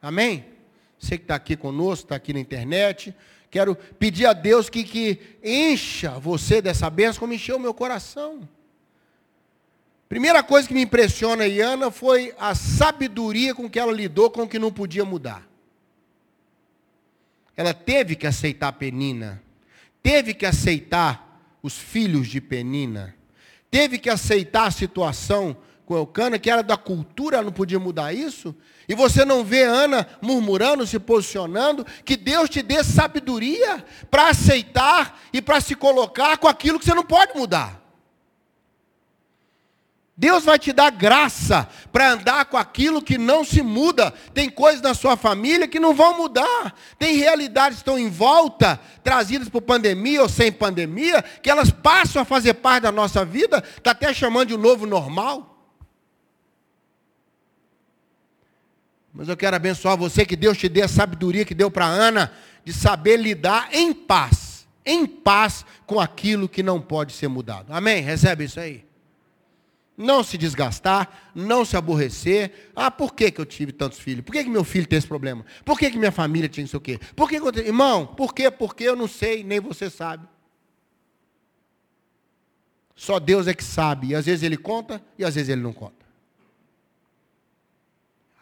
Amém? 0.01 0.52
Você 1.03 1.17
que 1.17 1.25
está 1.25 1.35
aqui 1.35 1.57
conosco, 1.57 2.05
está 2.05 2.15
aqui 2.15 2.31
na 2.31 2.39
internet. 2.39 3.13
Quero 3.51 3.75
pedir 3.75 4.25
a 4.25 4.31
Deus 4.31 4.69
que, 4.69 4.85
que 4.85 5.19
encha 5.43 6.11
você 6.11 6.61
dessa 6.61 6.89
bênção 6.89 7.19
como 7.19 7.33
encheu 7.33 7.57
o 7.57 7.59
meu 7.59 7.73
coração. 7.73 8.47
Primeira 10.07 10.41
coisa 10.41 10.65
que 10.65 10.73
me 10.73 10.81
impressiona, 10.81 11.45
Iana, 11.45 11.91
foi 11.91 12.33
a 12.39 12.55
sabedoria 12.55 13.53
com 13.53 13.69
que 13.69 13.77
ela 13.77 13.91
lidou 13.91 14.29
com 14.29 14.43
o 14.43 14.47
que 14.47 14.57
não 14.57 14.71
podia 14.71 15.03
mudar. 15.03 15.45
Ela 17.57 17.73
teve 17.73 18.15
que 18.15 18.25
aceitar 18.25 18.71
Penina, 18.71 19.43
teve 20.01 20.33
que 20.33 20.45
aceitar 20.45 21.45
os 21.61 21.77
filhos 21.77 22.29
de 22.29 22.39
Penina, 22.39 23.13
teve 23.69 23.99
que 23.99 24.09
aceitar 24.09 24.67
a 24.67 24.71
situação 24.71 25.57
com 25.85 25.95
Eucana, 25.95 26.39
que 26.39 26.49
era 26.49 26.63
da 26.63 26.77
cultura, 26.77 27.41
não 27.41 27.51
podia 27.51 27.79
mudar 27.79 28.13
isso. 28.13 28.55
E 28.87 28.95
você 28.95 29.25
não 29.25 29.43
vê 29.43 29.63
Ana 29.63 30.07
murmurando, 30.21 30.85
se 30.85 30.99
posicionando, 30.99 31.85
que 32.05 32.15
Deus 32.15 32.49
te 32.49 32.61
dê 32.61 32.83
sabedoria 32.83 33.83
para 34.09 34.29
aceitar 34.29 35.19
e 35.31 35.41
para 35.41 35.59
se 35.61 35.75
colocar 35.75 36.37
com 36.37 36.47
aquilo 36.47 36.79
que 36.79 36.85
você 36.85 36.93
não 36.93 37.03
pode 37.03 37.37
mudar. 37.37 37.83
Deus 40.15 40.45
vai 40.45 40.59
te 40.59 40.71
dar 40.71 40.91
graça 40.91 41.67
para 41.91 42.11
andar 42.11 42.45
com 42.45 42.55
aquilo 42.55 43.01
que 43.01 43.17
não 43.17 43.43
se 43.43 43.63
muda. 43.63 44.13
Tem 44.31 44.47
coisas 44.47 44.79
na 44.79 44.93
sua 44.93 45.17
família 45.17 45.67
que 45.67 45.79
não 45.79 45.95
vão 45.95 46.15
mudar. 46.15 46.75
Tem 46.99 47.17
realidades 47.17 47.77
que 47.77 47.81
estão 47.81 47.97
em 47.97 48.09
volta, 48.09 48.79
trazidas 49.03 49.49
por 49.49 49.63
pandemia 49.63 50.21
ou 50.21 50.29
sem 50.29 50.51
pandemia, 50.51 51.23
que 51.41 51.49
elas 51.49 51.71
passam 51.71 52.21
a 52.21 52.25
fazer 52.25 52.53
parte 52.53 52.83
da 52.83 52.91
nossa 52.91 53.25
vida, 53.25 53.63
está 53.75 53.91
até 53.91 54.13
chamando 54.13 54.49
de 54.49 54.53
um 54.53 54.59
novo 54.59 54.85
normal. 54.85 55.52
Mas 59.13 59.29
eu 59.29 59.37
quero 59.37 59.55
abençoar 59.55 59.95
você, 59.95 60.25
que 60.25 60.35
Deus 60.35 60.57
te 60.57 60.67
dê 60.67 60.81
a 60.81 60.87
sabedoria 60.87 61.45
que 61.45 61.53
deu 61.53 61.69
para 61.69 61.85
Ana, 61.85 62.33
de 62.65 62.73
saber 62.73 63.17
lidar 63.17 63.69
em 63.71 63.93
paz, 63.93 64.67
em 64.83 65.05
paz 65.05 65.63
com 65.85 65.99
aquilo 65.99 66.49
que 66.49 66.63
não 66.63 66.81
pode 66.81 67.13
ser 67.13 67.27
mudado. 67.27 67.71
Amém? 67.71 68.01
Recebe 68.01 68.45
isso 68.45 68.59
aí. 68.59 68.83
Não 69.95 70.23
se 70.23 70.39
desgastar, 70.39 71.31
não 71.35 71.63
se 71.63 71.77
aborrecer. 71.77 72.71
Ah, 72.75 72.89
por 72.89 73.13
que, 73.13 73.29
que 73.29 73.39
eu 73.39 73.45
tive 73.45 73.71
tantos 73.71 73.99
filhos? 73.99 74.25
Por 74.25 74.31
que, 74.31 74.43
que 74.43 74.49
meu 74.49 74.63
filho 74.63 74.87
tem 74.87 74.97
esse 74.97 75.07
problema? 75.07 75.45
Por 75.63 75.77
que, 75.77 75.91
que 75.91 75.99
minha 75.99 76.11
família 76.11 76.49
tinha 76.49 76.65
isso 76.65 76.77
o 76.77 76.81
quê? 76.81 76.99
Por 77.15 77.29
que, 77.29 77.39
que 77.39 77.47
eu... 77.47 77.65
Irmão, 77.65 78.07
por 78.07 78.33
quê? 78.33 78.49
Porque 78.49 78.83
eu 78.83 78.95
não 78.95 79.07
sei, 79.07 79.43
nem 79.43 79.59
você 79.59 79.91
sabe. 79.91 80.27
Só 82.95 83.19
Deus 83.19 83.45
é 83.47 83.53
que 83.53 83.63
sabe. 83.63 84.07
E 84.07 84.15
às 84.15 84.25
vezes 84.25 84.41
ele 84.41 84.57
conta 84.57 84.99
e 85.19 85.23
às 85.23 85.35
vezes 85.35 85.49
ele 85.49 85.61
não 85.61 85.73
conta. 85.73 86.02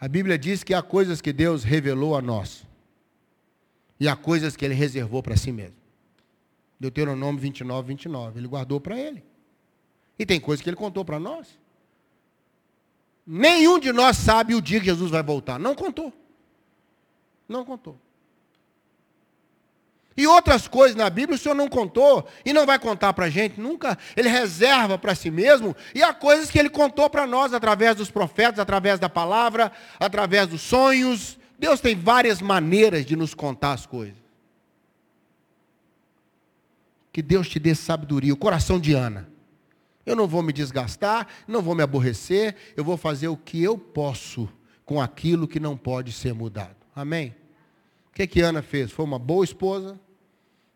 A 0.01 0.07
Bíblia 0.07 0.35
diz 0.35 0.63
que 0.63 0.73
há 0.73 0.81
coisas 0.81 1.21
que 1.21 1.31
Deus 1.31 1.63
revelou 1.63 2.17
a 2.17 2.21
nós. 2.23 2.65
E 3.99 4.07
há 4.07 4.15
coisas 4.15 4.55
que 4.55 4.65
Ele 4.65 4.73
reservou 4.73 5.21
para 5.21 5.37
si 5.37 5.51
mesmo. 5.51 5.75
Deuteronômio 6.79 7.39
29, 7.39 7.89
29. 7.89 8.39
Ele 8.39 8.47
guardou 8.47 8.81
para 8.81 8.99
Ele. 8.99 9.23
E 10.17 10.25
tem 10.25 10.39
coisas 10.39 10.63
que 10.63 10.69
Ele 10.69 10.75
contou 10.75 11.05
para 11.05 11.19
nós. 11.19 11.47
Nenhum 13.27 13.77
de 13.77 13.93
nós 13.93 14.17
sabe 14.17 14.55
o 14.55 14.61
dia 14.61 14.79
que 14.79 14.87
Jesus 14.87 15.11
vai 15.11 15.21
voltar. 15.21 15.59
Não 15.59 15.75
contou. 15.75 16.11
Não 17.47 17.63
contou. 17.63 17.95
E 20.15 20.27
outras 20.27 20.67
coisas 20.67 20.95
na 20.95 21.09
Bíblia 21.09 21.35
o 21.35 21.39
Senhor 21.39 21.55
não 21.55 21.69
contou 21.69 22.27
e 22.45 22.51
não 22.51 22.65
vai 22.65 22.77
contar 22.77 23.13
para 23.13 23.25
a 23.25 23.29
gente 23.29 23.59
nunca. 23.59 23.97
Ele 24.15 24.27
reserva 24.27 24.97
para 24.97 25.15
si 25.15 25.31
mesmo. 25.31 25.75
E 25.95 26.03
há 26.03 26.13
coisas 26.13 26.51
que 26.51 26.59
ele 26.59 26.69
contou 26.69 27.09
para 27.09 27.25
nós 27.25 27.53
através 27.53 27.95
dos 27.95 28.11
profetas, 28.11 28.59
através 28.59 28.99
da 28.99 29.07
palavra, 29.07 29.71
através 29.99 30.47
dos 30.47 30.61
sonhos. 30.61 31.39
Deus 31.57 31.79
tem 31.79 31.95
várias 31.95 32.41
maneiras 32.41 33.05
de 33.05 33.15
nos 33.15 33.33
contar 33.33 33.73
as 33.73 33.85
coisas. 33.85 34.19
Que 37.11 37.21
Deus 37.21 37.47
te 37.47 37.59
dê 37.59 37.73
sabedoria, 37.73 38.33
o 38.33 38.37
coração 38.37 38.79
de 38.79 38.93
Ana. 38.93 39.29
Eu 40.05 40.15
não 40.15 40.27
vou 40.27 40.41
me 40.41 40.51
desgastar, 40.51 41.27
não 41.47 41.61
vou 41.61 41.75
me 41.75 41.83
aborrecer, 41.83 42.55
eu 42.75 42.83
vou 42.83 42.97
fazer 42.97 43.27
o 43.27 43.37
que 43.37 43.61
eu 43.61 43.77
posso 43.77 44.49
com 44.83 44.99
aquilo 44.99 45.47
que 45.47 45.59
não 45.59 45.77
pode 45.77 46.11
ser 46.11 46.33
mudado. 46.33 46.75
Amém? 46.95 47.35
O 48.11 48.15
que, 48.15 48.27
que 48.27 48.41
Ana 48.41 48.61
fez? 48.61 48.91
Foi 48.91 49.05
uma 49.05 49.17
boa 49.17 49.43
esposa, 49.43 49.99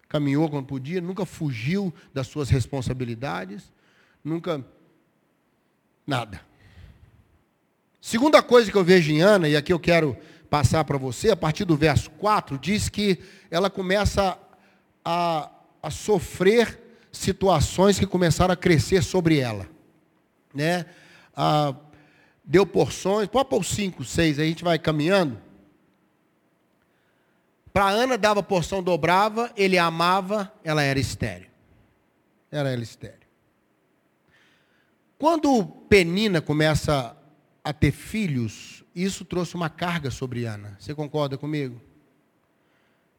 caminhou 0.08 0.50
quando 0.50 0.66
podia, 0.66 1.02
nunca 1.02 1.26
fugiu 1.26 1.94
das 2.14 2.28
suas 2.28 2.50
responsabilidades, 2.50 3.74
nunca. 4.24 4.66
Nada. 6.08 6.42
Segunda 8.00 8.42
coisa 8.42 8.72
que 8.72 8.78
eu 8.78 8.84
vejo 8.84 9.12
em 9.12 9.22
Ana, 9.22 9.50
e 9.50 9.56
aqui 9.56 9.74
eu 9.74 9.80
quero 9.80 10.16
passar 10.50 10.84
para 10.86 10.98
você, 10.98 11.32
a 11.32 11.36
partir 11.36 11.66
do 11.66 11.76
verso 11.76 12.10
4, 12.12 12.58
diz 12.58 12.88
que 12.88 13.20
ela 13.52 13.70
começa 13.70 14.38
a, 15.04 15.50
a 15.82 15.92
sofrer 15.92 16.80
situações 17.12 18.00
que 18.00 18.06
começaram 18.06 18.54
a 18.54 18.58
crescer 18.58 19.04
sobre 19.04 19.40
ela. 19.40 19.68
Né? 20.54 20.86
Ah, 21.36 21.76
deu 22.44 22.66
porções, 22.66 23.28
pode 23.28 23.50
pôr 23.50 23.66
5, 23.66 24.04
6, 24.04 24.40
aí 24.40 24.46
a 24.46 24.50
gente 24.50 24.64
vai 24.64 24.80
caminhando. 24.80 25.45
Para 27.76 27.90
Ana 27.90 28.18
dava 28.18 28.42
porção 28.42 28.82
dobrava, 28.82 29.52
ele 29.54 29.78
amava, 29.78 30.50
ela 30.64 30.82
era 30.82 30.98
estéreo. 30.98 31.50
Era 32.50 32.72
ela 32.72 32.82
estéreo. 32.82 33.28
Quando 35.18 35.66
Penina 35.66 36.40
começa 36.42 37.18
a 37.62 37.74
ter 37.74 37.92
filhos, 37.92 38.82
isso 38.96 39.26
trouxe 39.26 39.56
uma 39.56 39.70
carga 39.70 40.10
sobre 40.10 40.46
Ana. 40.46 40.78
Você 40.80 40.96
concorda 40.96 41.38
comigo? 41.38 41.82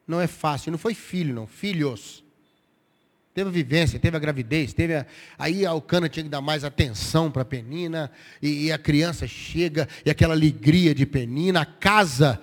Não 0.07 0.19
é 0.19 0.25
fácil, 0.25 0.71
não 0.71 0.79
foi 0.79 0.95
filho, 0.95 1.35
não, 1.35 1.45
filhos. 1.45 2.23
Teve 3.35 3.51
a 3.51 3.53
vivência, 3.53 3.99
teve 3.99 4.17
a 4.17 4.19
gravidez, 4.19 4.73
teve 4.73 4.95
a... 4.95 5.05
aí 5.37 5.67
a 5.67 5.69
Alcana 5.69 6.09
tinha 6.09 6.23
que 6.23 6.29
dar 6.31 6.41
mais 6.41 6.63
atenção 6.63 7.29
para 7.29 7.45
Penina, 7.45 8.09
e, 8.41 8.65
e 8.65 8.71
a 8.71 8.79
criança 8.79 9.27
chega, 9.27 9.87
e 10.03 10.09
aquela 10.09 10.33
alegria 10.33 10.95
de 10.95 11.05
Penina, 11.05 11.61
a 11.61 11.65
casa 11.65 12.41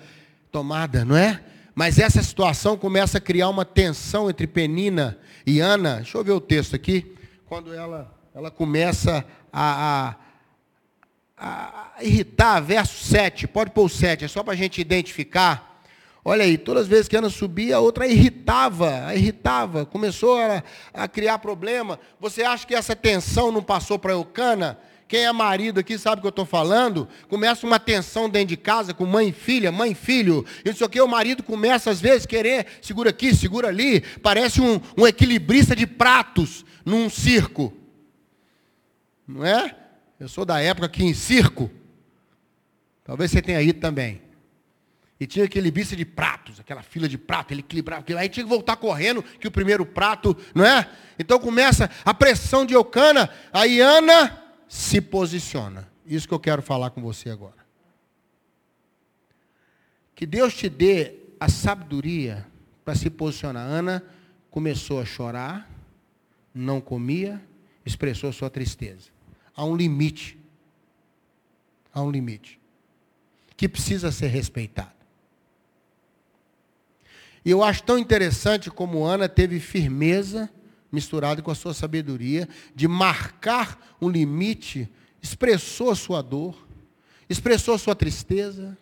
tomada, 0.49 1.03
não 1.03 1.17
é? 1.17 1.43
Mas 1.75 1.99
essa 1.99 2.23
situação 2.23 2.77
começa 2.77 3.17
a 3.17 3.21
criar 3.21 3.49
uma 3.49 3.65
tensão 3.65 4.29
entre 4.29 4.47
Penina 4.47 5.19
e 5.45 5.59
Ana. 5.59 5.97
Deixa 5.97 6.17
eu 6.17 6.23
ver 6.23 6.31
o 6.31 6.39
texto 6.39 6.73
aqui. 6.73 7.13
Quando 7.45 7.73
ela, 7.73 8.17
ela 8.33 8.49
começa 8.49 9.25
a, 9.51 10.15
a, 11.37 11.95
a, 11.97 12.03
irritar, 12.03 12.61
verso 12.61 13.03
7, 13.03 13.45
pode 13.45 13.71
pôr 13.71 13.85
o 13.85 13.89
7, 13.89 14.23
é 14.23 14.27
só 14.29 14.41
para 14.41 14.53
a 14.53 14.57
gente 14.57 14.79
identificar. 14.79 15.81
Olha 16.23 16.45
aí, 16.45 16.57
todas 16.57 16.83
as 16.83 16.87
vezes 16.87 17.09
que 17.09 17.17
Ana 17.17 17.29
subia, 17.29 17.75
a 17.75 17.79
outra 17.81 18.07
irritava, 18.07 19.05
a 19.05 19.13
irritava, 19.13 19.85
começou 19.85 20.37
a, 20.39 20.63
a 20.93 21.07
criar 21.09 21.39
problema. 21.39 21.99
Você 22.21 22.41
acha 22.41 22.65
que 22.65 22.73
essa 22.73 22.95
tensão 22.95 23.51
não 23.51 23.61
passou 23.61 23.99
para 23.99 24.13
Eucana? 24.13 24.79
Quem 25.07 25.25
é 25.25 25.31
marido 25.31 25.79
aqui 25.79 25.97
sabe 25.97 26.17
o 26.17 26.21
que 26.21 26.27
eu 26.27 26.29
estou 26.29 26.45
falando. 26.45 27.07
Começa 27.27 27.65
uma 27.65 27.79
tensão 27.79 28.27
dentro 28.27 28.49
de 28.49 28.57
casa 28.57 28.93
com 28.93 29.05
mãe 29.05 29.29
e 29.29 29.31
filha, 29.31 29.71
mãe 29.71 29.91
e 29.91 29.95
filho. 29.95 30.43
Não 30.65 30.73
sei 30.73 31.01
o 31.01 31.07
marido 31.07 31.43
começa 31.43 31.91
às 31.91 32.01
vezes 32.01 32.25
querer, 32.25 32.65
segura 32.81 33.11
aqui, 33.11 33.33
segura 33.35 33.67
ali. 33.67 34.01
Parece 34.23 34.61
um, 34.61 34.81
um 34.97 35.05
equilibrista 35.05 35.75
de 35.75 35.85
pratos 35.85 36.65
num 36.83 37.09
circo. 37.09 37.71
Não 39.27 39.45
é? 39.45 39.75
Eu 40.19 40.27
sou 40.27 40.43
da 40.43 40.59
época 40.59 40.89
que 40.89 41.03
em 41.03 41.13
circo. 41.13 41.69
Talvez 43.03 43.29
você 43.29 43.41
tenha 43.41 43.61
ido 43.61 43.79
também. 43.79 44.21
E 45.19 45.27
tinha 45.27 45.45
aquele 45.45 45.69
bicho 45.69 45.95
de 45.95 46.03
pratos, 46.03 46.59
aquela 46.59 46.81
fila 46.81 47.07
de 47.07 47.17
prato, 47.17 47.53
ele 47.53 47.61
equilibrava, 47.61 48.03
aí 48.19 48.27
tinha 48.27 48.43
que 48.43 48.49
voltar 48.49 48.75
correndo, 48.75 49.23
que 49.23 49.47
o 49.47 49.51
primeiro 49.51 49.85
prato, 49.85 50.35
não 50.53 50.65
é? 50.65 50.89
Então 51.17 51.39
começa 51.39 51.89
a 52.03 52.13
pressão 52.13 52.65
de 52.65 52.73
Eucana, 52.73 53.29
aí 53.53 53.79
Ana 53.79 54.44
se 54.67 55.01
posiciona. 55.01 55.87
Isso 56.05 56.27
que 56.27 56.33
eu 56.33 56.39
quero 56.39 56.61
falar 56.61 56.91
com 56.91 57.01
você 57.01 57.29
agora. 57.29 57.65
Que 60.13 60.25
Deus 60.25 60.53
te 60.53 60.69
dê 60.69 61.15
a 61.39 61.49
sabedoria 61.49 62.45
para 62.83 62.95
se 62.95 63.09
posicionar. 63.09 63.67
Ana 63.67 64.03
começou 64.49 65.01
a 65.01 65.05
chorar, 65.05 65.69
não 66.53 66.79
comia, 66.79 67.41
expressou 67.85 68.31
sua 68.31 68.49
tristeza. 68.49 69.09
Há 69.55 69.65
um 69.65 69.75
limite. 69.75 70.37
Há 71.93 72.01
um 72.01 72.11
limite. 72.11 72.59
Que 73.57 73.67
precisa 73.67 74.11
ser 74.11 74.27
respeitado. 74.27 74.95
E 77.43 77.51
eu 77.51 77.63
acho 77.63 77.83
tão 77.83 77.97
interessante 77.97 78.71
como 78.71 79.05
Ana 79.05 79.29
teve 79.29 79.59
firmeza 79.59 80.49
misturado 80.95 81.43
com 81.43 81.51
a 81.51 81.55
sua 81.55 81.73
sabedoria, 81.73 82.49
de 82.73 82.87
marcar 82.87 83.95
um 84.01 84.09
limite, 84.09 84.89
expressou 85.21 85.91
a 85.91 85.95
sua 85.95 86.21
dor, 86.21 86.55
expressou 87.29 87.75
a 87.75 87.77
sua 87.77 87.93
tristeza, 87.93 88.77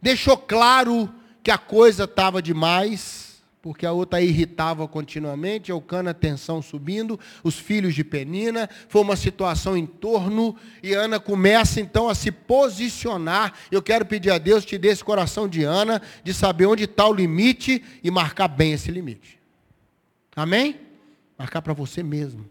deixou 0.00 0.36
claro 0.36 1.12
que 1.42 1.50
a 1.50 1.58
coisa 1.58 2.04
estava 2.04 2.42
demais, 2.42 3.28
porque 3.60 3.84
a 3.84 3.92
outra 3.92 4.22
irritava 4.22 4.86
continuamente, 4.86 5.70
Eucana 5.70 6.14
tensão 6.14 6.62
subindo, 6.62 7.18
os 7.42 7.56
filhos 7.56 7.94
de 7.94 8.04
Penina, 8.04 8.68
foi 8.88 9.02
uma 9.02 9.16
situação 9.16 9.76
em 9.76 9.84
torno, 9.84 10.56
e 10.82 10.94
Ana 10.94 11.18
começa 11.20 11.80
então 11.80 12.08
a 12.08 12.14
se 12.14 12.30
posicionar. 12.30 13.52
Eu 13.70 13.82
quero 13.82 14.06
pedir 14.06 14.30
a 14.30 14.38
Deus 14.38 14.64
te 14.64 14.78
dê 14.78 14.88
esse 14.88 15.04
coração 15.04 15.48
de 15.48 15.64
Ana, 15.64 16.00
de 16.22 16.32
saber 16.32 16.66
onde 16.66 16.84
está 16.84 17.06
o 17.06 17.12
limite 17.12 17.82
e 18.02 18.10
marcar 18.10 18.48
bem 18.48 18.72
esse 18.72 18.90
limite. 18.90 19.37
Amém? 20.38 20.78
Marcar 21.36 21.60
para 21.60 21.72
você 21.72 22.00
mesmo. 22.00 22.48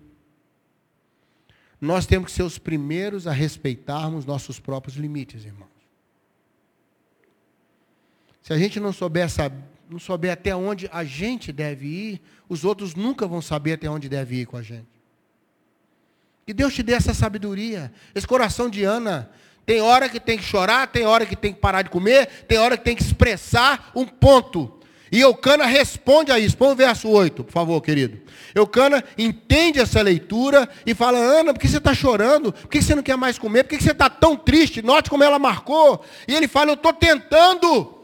Nós 1.79 2.05
temos 2.05 2.29
que 2.29 2.35
ser 2.35 2.43
os 2.43 2.57
primeiros 2.57 3.25
a 3.25 3.31
respeitarmos 3.31 4.25
nossos 4.25 4.59
próprios 4.59 4.97
limites, 4.97 5.45
irmãos. 5.45 5.69
Se 8.41 8.51
a 8.51 8.57
gente 8.57 8.77
não 8.77 8.91
souber, 8.91 9.27
não 9.89 9.99
souber 9.99 10.33
até 10.33 10.53
onde 10.53 10.89
a 10.91 11.05
gente 11.05 11.53
deve 11.53 11.87
ir, 11.87 12.21
os 12.49 12.65
outros 12.65 12.93
nunca 12.93 13.25
vão 13.25 13.41
saber 13.41 13.73
até 13.73 13.89
onde 13.89 14.09
deve 14.09 14.41
ir 14.41 14.45
com 14.45 14.57
a 14.57 14.61
gente. 14.61 14.87
Que 16.45 16.53
Deus 16.53 16.73
te 16.73 16.83
dê 16.83 16.91
essa 16.91 17.13
sabedoria, 17.13 17.93
esse 18.13 18.27
coração 18.27 18.69
de 18.69 18.83
Ana. 18.83 19.31
Tem 19.65 19.79
hora 19.79 20.09
que 20.09 20.19
tem 20.19 20.37
que 20.37 20.43
chorar, 20.43 20.87
tem 20.87 21.05
hora 21.05 21.25
que 21.25 21.37
tem 21.37 21.53
que 21.53 21.59
parar 21.61 21.83
de 21.83 21.89
comer, 21.89 22.25
tem 22.47 22.57
hora 22.57 22.77
que 22.77 22.83
tem 22.83 22.95
que 22.97 23.03
expressar 23.03 23.91
um 23.95 24.05
ponto. 24.05 24.76
E 25.11 25.21
Eucana 25.21 25.65
responde 25.65 26.31
a 26.31 26.39
isso. 26.39 26.57
Põe 26.57 26.73
o 26.73 26.75
verso 26.75 27.09
8, 27.09 27.43
por 27.43 27.51
favor, 27.51 27.81
querido. 27.81 28.19
Eucana 28.53 29.03
entende 29.17 29.79
essa 29.79 30.01
leitura 30.01 30.67
e 30.85 30.93
fala, 30.93 31.17
Ana, 31.17 31.53
por 31.53 31.59
que 31.59 31.67
você 31.67 31.77
está 31.77 31.93
chorando? 31.93 32.51
Por 32.51 32.67
que 32.67 32.81
você 32.81 32.95
não 32.95 33.03
quer 33.03 33.15
mais 33.15 33.37
comer? 33.37 33.63
Por 33.63 33.77
que 33.77 33.83
você 33.83 33.91
está 33.91 34.09
tão 34.09 34.35
triste? 34.35 34.81
Note 34.81 35.09
como 35.09 35.23
ela 35.23 35.39
marcou. 35.39 36.03
E 36.27 36.35
ele 36.35 36.47
fala, 36.47 36.71
eu 36.71 36.75
estou 36.75 36.93
tentando. 36.93 37.95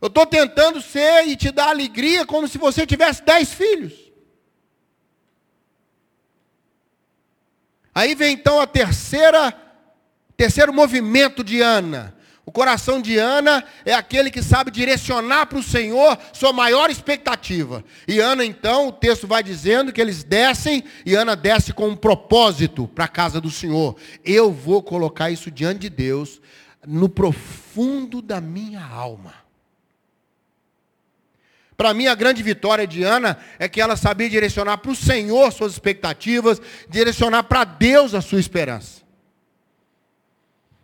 Eu 0.00 0.08
estou 0.08 0.26
tentando 0.26 0.80
ser 0.80 1.28
e 1.28 1.36
te 1.36 1.50
dar 1.50 1.68
alegria 1.68 2.26
como 2.26 2.48
se 2.48 2.58
você 2.58 2.86
tivesse 2.86 3.22
dez 3.22 3.52
filhos. 3.52 3.92
Aí 7.94 8.14
vem 8.14 8.32
então 8.32 8.58
a 8.58 8.66
terceira, 8.66 9.54
terceiro 10.36 10.72
movimento 10.72 11.44
de 11.44 11.60
Ana. 11.60 12.16
O 12.52 12.60
coração 12.62 13.00
de 13.00 13.16
Ana 13.16 13.64
é 13.82 13.94
aquele 13.94 14.30
que 14.30 14.42
sabe 14.42 14.70
direcionar 14.70 15.46
para 15.46 15.56
o 15.56 15.62
Senhor 15.62 16.18
sua 16.34 16.52
maior 16.52 16.90
expectativa. 16.90 17.82
E 18.06 18.20
Ana, 18.20 18.44
então, 18.44 18.88
o 18.88 18.92
texto 18.92 19.26
vai 19.26 19.42
dizendo 19.42 19.90
que 19.90 19.98
eles 19.98 20.22
descem, 20.22 20.84
e 21.06 21.14
Ana 21.14 21.34
desce 21.34 21.72
com 21.72 21.88
um 21.88 21.96
propósito 21.96 22.86
para 22.86 23.06
a 23.06 23.08
casa 23.08 23.40
do 23.40 23.50
Senhor. 23.50 23.96
Eu 24.22 24.52
vou 24.52 24.82
colocar 24.82 25.30
isso 25.30 25.50
diante 25.50 25.80
de 25.80 25.88
Deus, 25.88 26.42
no 26.86 27.08
profundo 27.08 28.20
da 28.20 28.38
minha 28.38 28.84
alma. 28.84 29.32
Para 31.74 31.94
mim, 31.94 32.06
a 32.06 32.14
grande 32.14 32.42
vitória 32.42 32.86
de 32.86 33.02
Ana 33.02 33.38
é 33.58 33.66
que 33.66 33.80
ela 33.80 33.96
sabia 33.96 34.28
direcionar 34.28 34.76
para 34.76 34.90
o 34.90 34.94
Senhor 34.94 35.50
suas 35.52 35.72
expectativas, 35.72 36.60
direcionar 36.86 37.44
para 37.44 37.64
Deus 37.64 38.12
a 38.12 38.20
sua 38.20 38.38
esperança. 38.38 39.01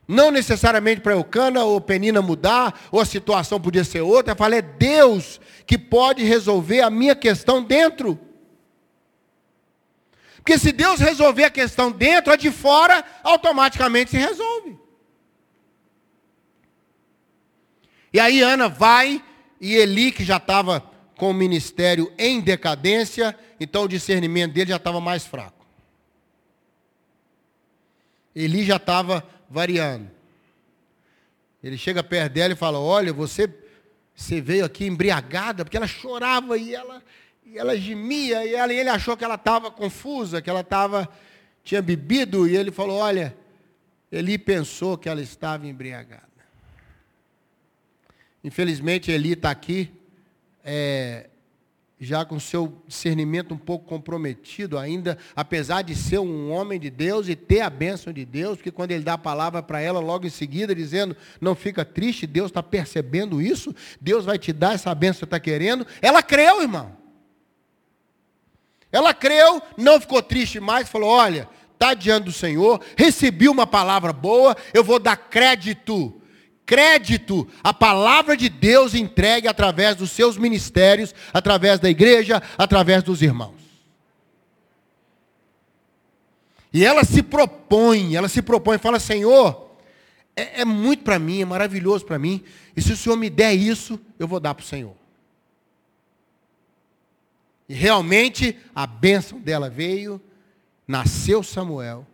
Não 0.08 0.30
necessariamente 0.30 1.02
para 1.02 1.12
Eucana 1.12 1.62
ou 1.64 1.78
Penina 1.82 2.22
mudar, 2.22 2.80
ou 2.90 2.98
a 2.98 3.04
situação 3.04 3.60
podia 3.60 3.84
ser 3.84 4.00
outra. 4.00 4.32
Eu 4.32 4.36
falei, 4.36 4.60
é 4.60 4.62
Deus 4.62 5.38
que 5.66 5.76
pode 5.76 6.24
resolver 6.24 6.80
a 6.80 6.88
minha 6.88 7.14
questão 7.14 7.62
dentro. 7.62 8.18
Porque 10.36 10.58
se 10.58 10.72
Deus 10.72 10.98
resolver 10.98 11.44
a 11.44 11.50
questão 11.50 11.92
dentro, 11.92 12.32
a 12.32 12.36
de 12.36 12.50
fora 12.50 13.04
automaticamente 13.22 14.12
se 14.12 14.16
resolve. 14.16 14.78
E 18.10 18.18
aí 18.18 18.40
Ana 18.40 18.66
vai, 18.66 19.22
e 19.60 19.74
Eli, 19.74 20.10
que 20.10 20.24
já 20.24 20.38
estava 20.38 20.80
com 21.18 21.30
o 21.30 21.34
ministério 21.34 22.10
em 22.16 22.40
decadência, 22.40 23.38
então 23.60 23.82
o 23.82 23.88
discernimento 23.88 24.54
dele 24.54 24.70
já 24.70 24.76
estava 24.76 25.02
mais 25.02 25.26
fraco. 25.26 25.66
Eli 28.34 28.64
já 28.64 28.76
estava 28.76 29.22
variando. 29.48 30.10
Ele 31.62 31.76
chega 31.76 32.02
perto 32.02 32.32
dela 32.32 32.52
e 32.52 32.56
fala: 32.56 32.78
Olha, 32.78 33.12
você, 33.12 33.52
você 34.14 34.40
veio 34.40 34.64
aqui 34.64 34.86
embriagada, 34.86 35.64
porque 35.64 35.76
ela 35.76 35.86
chorava 35.86 36.56
e 36.56 36.74
ela, 36.74 37.02
e 37.44 37.58
ela 37.58 37.76
gemia, 37.76 38.44
e, 38.44 38.54
ela, 38.54 38.72
e 38.72 38.78
ele 38.78 38.88
achou 38.88 39.16
que 39.16 39.24
ela 39.24 39.34
estava 39.34 39.70
confusa, 39.70 40.40
que 40.40 40.48
ela 40.48 40.60
estava, 40.60 41.08
tinha 41.64 41.82
bebido, 41.82 42.46
e 42.46 42.56
ele 42.56 42.70
falou: 42.70 42.98
Olha, 42.98 43.36
Eli 44.10 44.38
pensou 44.38 44.96
que 44.96 45.08
ela 45.08 45.20
estava 45.20 45.66
embriagada. 45.66 46.26
Infelizmente, 48.42 49.10
Eli 49.10 49.32
está 49.32 49.50
aqui, 49.50 49.90
é, 50.64 51.28
já 52.00 52.24
com 52.24 52.38
seu 52.38 52.80
discernimento 52.86 53.52
um 53.52 53.58
pouco 53.58 53.84
comprometido 53.86 54.78
ainda, 54.78 55.18
apesar 55.34 55.82
de 55.82 55.96
ser 55.96 56.18
um 56.20 56.50
homem 56.52 56.78
de 56.78 56.90
Deus 56.90 57.28
e 57.28 57.34
ter 57.34 57.60
a 57.60 57.70
bênção 57.70 58.12
de 58.12 58.24
Deus, 58.24 58.56
porque 58.56 58.70
quando 58.70 58.92
ele 58.92 59.02
dá 59.02 59.14
a 59.14 59.18
palavra 59.18 59.62
para 59.62 59.80
ela 59.80 59.98
logo 59.98 60.26
em 60.26 60.30
seguida, 60.30 60.74
dizendo, 60.74 61.16
não 61.40 61.56
fica 61.56 61.84
triste, 61.84 62.26
Deus 62.26 62.50
está 62.50 62.62
percebendo 62.62 63.42
isso, 63.42 63.74
Deus 64.00 64.24
vai 64.24 64.38
te 64.38 64.52
dar 64.52 64.74
essa 64.74 64.94
bênção 64.94 65.20
que 65.20 65.24
está 65.26 65.40
querendo, 65.40 65.86
ela 66.00 66.22
creu, 66.22 66.62
irmão. 66.62 66.96
Ela 68.92 69.12
creu, 69.12 69.60
não 69.76 70.00
ficou 70.00 70.22
triste 70.22 70.60
mais, 70.60 70.88
falou, 70.88 71.10
olha, 71.10 71.48
está 71.74 71.94
diante 71.94 72.24
do 72.24 72.32
Senhor, 72.32 72.80
recebi 72.96 73.48
uma 73.48 73.66
palavra 73.66 74.12
boa, 74.12 74.56
eu 74.72 74.84
vou 74.84 74.98
dar 75.00 75.16
crédito 75.16 76.18
crédito 76.68 77.48
à 77.64 77.72
palavra 77.72 78.36
de 78.36 78.50
Deus 78.50 78.94
entregue 78.94 79.48
através 79.48 79.96
dos 79.96 80.10
seus 80.10 80.36
ministérios, 80.36 81.14
através 81.32 81.80
da 81.80 81.88
igreja, 81.88 82.42
através 82.58 83.02
dos 83.02 83.22
irmãos. 83.22 83.56
E 86.70 86.84
ela 86.84 87.04
se 87.04 87.22
propõe, 87.22 88.14
ela 88.14 88.28
se 88.28 88.42
propõe, 88.42 88.76
fala: 88.76 89.00
Senhor, 89.00 89.70
é, 90.36 90.60
é 90.60 90.64
muito 90.66 91.04
para 91.04 91.18
mim, 91.18 91.40
é 91.40 91.44
maravilhoso 91.46 92.04
para 92.04 92.18
mim, 92.18 92.44
e 92.76 92.82
se 92.82 92.92
o 92.92 92.96
Senhor 92.98 93.16
me 93.16 93.30
der 93.30 93.54
isso, 93.54 93.98
eu 94.18 94.28
vou 94.28 94.38
dar 94.38 94.54
para 94.54 94.62
o 94.62 94.66
Senhor. 94.66 94.94
E 97.66 97.72
realmente 97.72 98.58
a 98.74 98.86
bênção 98.86 99.40
dela 99.40 99.70
veio, 99.70 100.20
nasceu 100.86 101.42
Samuel, 101.42 102.06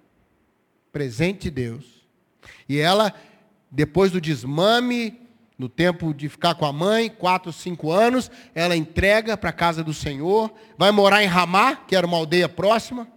presente 0.93 1.43
de 1.43 1.51
Deus, 1.51 1.85
e 2.69 2.79
ela 2.79 3.13
depois 3.75 4.13
do 4.13 4.21
desmame, 4.21 5.21
no 5.59 5.69
tempo 5.69 6.15
de 6.15 6.29
ficar 6.29 6.55
com 6.55 6.65
a 6.65 6.73
mãe, 6.73 7.11
quatro, 7.11 7.53
cinco 7.53 7.91
anos, 7.91 8.31
ela 8.55 8.77
entrega 8.77 9.37
para 9.37 9.51
a 9.51 9.53
casa 9.53 9.83
do 9.83 9.93
Senhor, 9.93 10.53
vai 10.79 10.93
morar 10.93 11.25
em 11.25 11.27
Ramá, 11.27 11.75
que 11.75 11.97
era 11.97 12.07
uma 12.07 12.17
aldeia 12.17 12.49
próxima. 12.49 13.09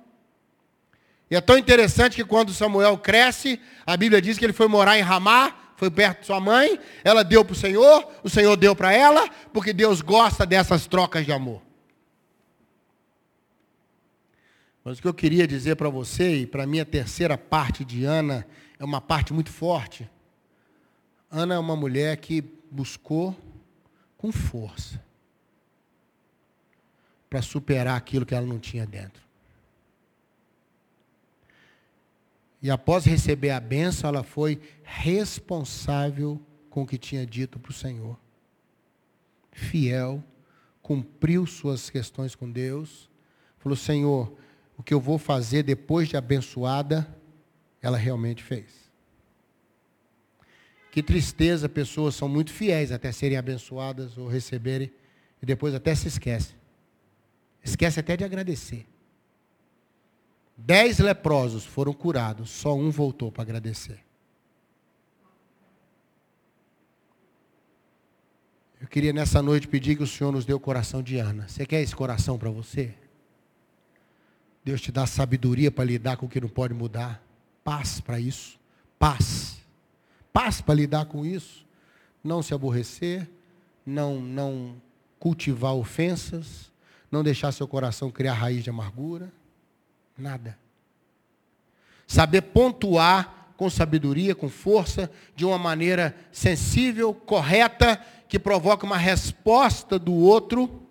E 1.29 1.35
é 1.35 1.41
tão 1.41 1.57
interessante 1.57 2.15
que 2.15 2.23
quando 2.23 2.53
Samuel 2.53 2.97
cresce, 2.97 3.59
a 3.85 3.95
Bíblia 3.95 4.19
diz 4.19 4.37
que 4.37 4.45
ele 4.45 4.53
foi 4.53 4.67
morar 4.67 4.97
em 4.97 5.01
Ramá, 5.01 5.53
foi 5.75 5.91
perto 5.91 6.21
de 6.21 6.25
sua 6.25 6.39
mãe, 6.39 6.79
ela 7.03 7.23
deu 7.23 7.45
para 7.45 7.53
o 7.53 7.55
Senhor, 7.55 8.07
o 8.23 8.29
Senhor 8.29 8.55
deu 8.55 8.75
para 8.75 8.91
ela, 8.91 9.29
porque 9.53 9.71
Deus 9.71 10.01
gosta 10.01 10.43
dessas 10.43 10.87
trocas 10.87 11.23
de 11.23 11.31
amor. 11.31 11.61
Mas 14.83 14.97
o 14.97 15.01
que 15.03 15.07
eu 15.07 15.13
queria 15.13 15.45
dizer 15.45 15.75
para 15.75 15.89
você, 15.89 16.37
e 16.37 16.47
para 16.47 16.63
a 16.63 16.67
minha 16.67 16.85
terceira 16.85 17.37
parte 17.37 17.85
de 17.85 18.05
Ana, 18.05 18.47
é 18.79 18.83
uma 18.83 19.01
parte 19.01 19.33
muito 19.33 19.51
forte. 19.51 20.09
Ana 21.29 21.55
é 21.55 21.59
uma 21.59 21.75
mulher 21.75 22.17
que 22.17 22.41
buscou 22.71 23.35
com 24.17 24.31
força 24.31 25.01
para 27.29 27.41
superar 27.41 27.97
aquilo 27.97 28.25
que 28.25 28.33
ela 28.33 28.45
não 28.45 28.59
tinha 28.59 28.85
dentro. 28.85 29.21
E 32.61 32.71
após 32.71 33.05
receber 33.05 33.51
a 33.51 33.59
benção, 33.59 34.09
ela 34.09 34.23
foi 34.23 34.59
responsável 34.83 36.41
com 36.69 36.83
o 36.83 36.87
que 36.87 36.97
tinha 36.97 37.25
dito 37.25 37.59
para 37.59 37.69
o 37.69 37.73
Senhor. 37.73 38.17
Fiel, 39.51 40.23
cumpriu 40.81 41.45
suas 41.45 41.89
questões 41.89 42.33
com 42.33 42.49
Deus. 42.49 43.09
Falou, 43.59 43.75
Senhor, 43.75 44.33
o 44.77 44.83
que 44.83 44.93
eu 44.93 44.99
vou 44.99 45.17
fazer 45.17 45.63
depois 45.63 46.07
de 46.07 46.15
abençoada, 46.15 47.07
ela 47.81 47.97
realmente 47.97 48.43
fez. 48.43 48.86
Que 50.97 51.03
tristeza, 51.03 51.69
pessoas 51.69 52.15
são 52.15 52.27
muito 52.27 52.51
fiéis 52.51 52.91
até 52.91 53.11
serem 53.11 53.37
abençoadas 53.37 54.17
ou 54.17 54.27
receberem, 54.27 54.91
e 55.39 55.45
depois 55.45 55.75
até 55.75 55.93
se 55.93 56.07
esquecem. 56.07 56.55
Esquece 57.63 57.99
até 57.99 58.17
de 58.17 58.23
agradecer. 58.23 58.83
Dez 60.57 60.97
leprosos 60.97 61.63
foram 61.63 61.93
curados, 61.93 62.49
só 62.49 62.75
um 62.75 62.89
voltou 62.89 63.31
para 63.31 63.43
agradecer. 63.43 63.99
Eu 68.81 68.87
queria 68.87 69.13
nessa 69.13 69.39
noite 69.39 69.67
pedir 69.67 69.95
que 69.95 70.01
o 70.01 70.07
Senhor 70.07 70.31
nos 70.31 70.45
dê 70.45 70.53
o 70.55 70.59
coração 70.59 71.03
de 71.03 71.19
Ana. 71.19 71.47
Você 71.47 71.63
quer 71.63 71.83
esse 71.83 71.95
coração 71.95 72.39
para 72.39 72.49
você? 72.49 72.91
Deus 74.65 74.81
te 74.81 74.91
dá 74.91 75.05
sabedoria 75.05 75.69
para 75.69 75.85
lidar 75.85 76.17
com 76.17 76.25
o 76.25 76.29
que 76.29 76.41
não 76.41 76.49
pode 76.49 76.73
mudar. 76.73 77.23
Paz 77.63 78.01
para 78.01 78.19
isso. 78.19 78.59
Paz. 78.97 79.56
Paz 80.37 80.61
para 80.61 80.75
lidar 80.75 81.05
com 81.05 81.25
isso. 81.25 81.65
Não 82.23 82.43
se 82.43 82.53
aborrecer, 82.53 83.27
não 83.83 84.21
não 84.21 84.79
cultivar 85.17 85.73
ofensas, 85.73 86.71
não 87.11 87.23
deixar 87.23 87.51
seu 87.51 87.67
coração 87.67 88.11
criar 88.11 88.35
raiz 88.35 88.63
de 88.63 88.69
amargura. 88.69 89.33
Nada. 90.15 90.55
Saber 92.05 92.43
pontuar 92.43 93.51
com 93.57 93.67
sabedoria, 93.67 94.35
com 94.35 94.47
força, 94.47 95.11
de 95.35 95.43
uma 95.43 95.57
maneira 95.57 96.15
sensível, 96.31 97.15
correta, 97.15 97.99
que 98.29 98.37
provoca 98.37 98.85
uma 98.85 98.95
resposta 98.95 99.97
do 99.97 100.13
outro 100.13 100.83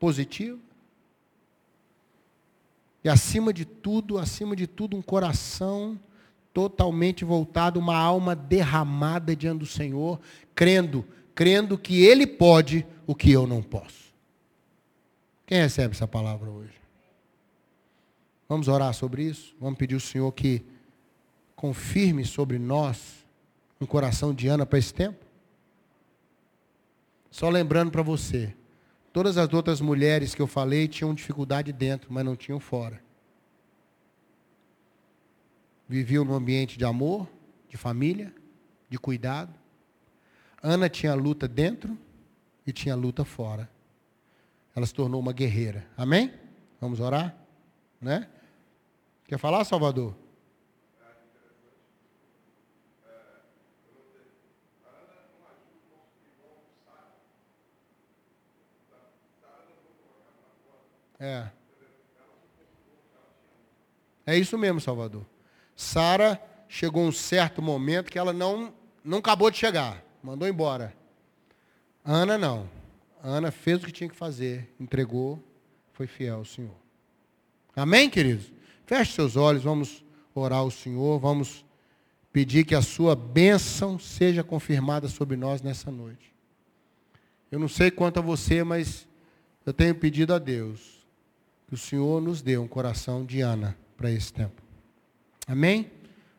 positiva. 0.00 0.58
E 3.04 3.08
acima 3.08 3.52
de 3.52 3.64
tudo, 3.64 4.18
acima 4.18 4.56
de 4.56 4.66
tudo, 4.66 4.96
um 4.96 5.02
coração 5.02 5.96
totalmente 6.54 7.24
voltado, 7.24 7.80
uma 7.80 7.96
alma 7.96 8.34
derramada 8.34 9.34
diante 9.34 9.58
do 9.58 9.66
Senhor, 9.66 10.20
crendo, 10.54 11.04
crendo 11.34 11.76
que 11.76 12.04
Ele 12.04 12.26
pode 12.26 12.86
o 13.06 13.14
que 13.14 13.32
eu 13.32 13.44
não 13.44 13.60
posso. 13.60 14.14
Quem 15.44 15.58
recebe 15.58 15.94
essa 15.94 16.06
palavra 16.06 16.48
hoje? 16.48 16.72
Vamos 18.48 18.68
orar 18.68 18.94
sobre 18.94 19.24
isso? 19.24 19.54
Vamos 19.60 19.76
pedir 19.76 19.94
ao 19.94 20.00
Senhor 20.00 20.30
que 20.30 20.64
confirme 21.56 22.24
sobre 22.24 22.58
nós 22.58 23.26
um 23.80 23.84
coração 23.84 24.32
de 24.32 24.46
Ana 24.46 24.64
para 24.64 24.78
esse 24.78 24.94
tempo? 24.94 25.24
Só 27.30 27.50
lembrando 27.50 27.90
para 27.90 28.02
você, 28.02 28.54
todas 29.12 29.36
as 29.36 29.52
outras 29.52 29.80
mulheres 29.80 30.36
que 30.36 30.40
eu 30.40 30.46
falei 30.46 30.86
tinham 30.86 31.12
dificuldade 31.12 31.72
dentro, 31.72 32.12
mas 32.12 32.24
não 32.24 32.36
tinham 32.36 32.60
fora. 32.60 33.03
Viviam 35.88 36.24
num 36.24 36.34
ambiente 36.34 36.78
de 36.78 36.84
amor, 36.84 37.28
de 37.68 37.76
família, 37.76 38.34
de 38.88 38.98
cuidado. 38.98 39.52
Ana 40.62 40.88
tinha 40.88 41.14
luta 41.14 41.46
dentro 41.46 41.98
e 42.66 42.72
tinha 42.72 42.94
luta 42.94 43.24
fora. 43.24 43.68
Ela 44.74 44.86
se 44.86 44.94
tornou 44.94 45.20
uma 45.20 45.32
guerreira. 45.32 45.86
Amém? 45.96 46.32
Vamos 46.80 47.00
orar? 47.00 47.36
Né? 48.00 48.28
Quer 49.26 49.38
falar, 49.38 49.64
Salvador? 49.64 50.14
É. 61.18 61.48
É 64.26 64.36
isso 64.36 64.58
mesmo, 64.58 64.80
Salvador. 64.80 65.33
Sara 65.76 66.40
chegou 66.68 67.04
um 67.04 67.12
certo 67.12 67.60
momento 67.60 68.10
que 68.10 68.18
ela 68.18 68.32
não, 68.32 68.72
não 69.04 69.18
acabou 69.18 69.50
de 69.50 69.58
chegar. 69.58 70.02
Mandou 70.22 70.48
embora. 70.48 70.94
Ana 72.04 72.38
não. 72.38 72.68
Ana 73.22 73.50
fez 73.50 73.82
o 73.82 73.86
que 73.86 73.92
tinha 73.92 74.08
que 74.08 74.16
fazer, 74.16 74.70
entregou, 74.78 75.42
foi 75.92 76.06
fiel 76.06 76.36
ao 76.36 76.44
Senhor. 76.44 76.74
Amém, 77.74 78.10
queridos? 78.10 78.52
Feche 78.84 79.12
seus 79.12 79.34
olhos, 79.34 79.62
vamos 79.62 80.04
orar 80.34 80.58
ao 80.58 80.70
Senhor, 80.70 81.18
vamos 81.18 81.64
pedir 82.30 82.64
que 82.64 82.74
a 82.74 82.82
sua 82.82 83.16
bênção 83.16 83.98
seja 83.98 84.44
confirmada 84.44 85.08
sobre 85.08 85.36
nós 85.36 85.62
nessa 85.62 85.90
noite. 85.90 86.34
Eu 87.50 87.58
não 87.58 87.68
sei 87.68 87.90
quanto 87.90 88.18
a 88.18 88.22
você, 88.22 88.64
mas 88.64 89.08
eu 89.64 89.72
tenho 89.72 89.94
pedido 89.94 90.34
a 90.34 90.38
Deus 90.38 91.06
que 91.68 91.74
o 91.74 91.78
Senhor 91.78 92.20
nos 92.20 92.42
dê 92.42 92.58
um 92.58 92.66
coração 92.66 93.24
de 93.24 93.40
Ana 93.40 93.78
para 93.96 94.10
esse 94.10 94.32
tempo. 94.32 94.63
Amém? 95.46 95.90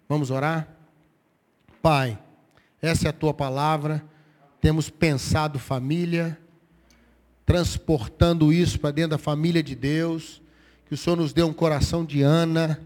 Vamos 0.07 0.31
orar? 0.31 0.67
Pai, 1.81 2.17
essa 2.81 3.07
é 3.07 3.09
a 3.09 3.13
tua 3.13 3.33
palavra. 3.33 4.03
Temos 4.59 4.89
pensado 4.89 5.59
família, 5.59 6.39
transportando 7.45 8.51
isso 8.51 8.79
para 8.79 8.91
dentro 8.91 9.11
da 9.11 9.17
família 9.17 9.61
de 9.61 9.75
Deus 9.75 10.41
que 10.85 10.93
o 10.93 10.97
Senhor 10.97 11.15
nos 11.15 11.33
dê 11.33 11.43
um 11.43 11.53
coração 11.53 12.05
de 12.05 12.21
Ana 12.21 12.79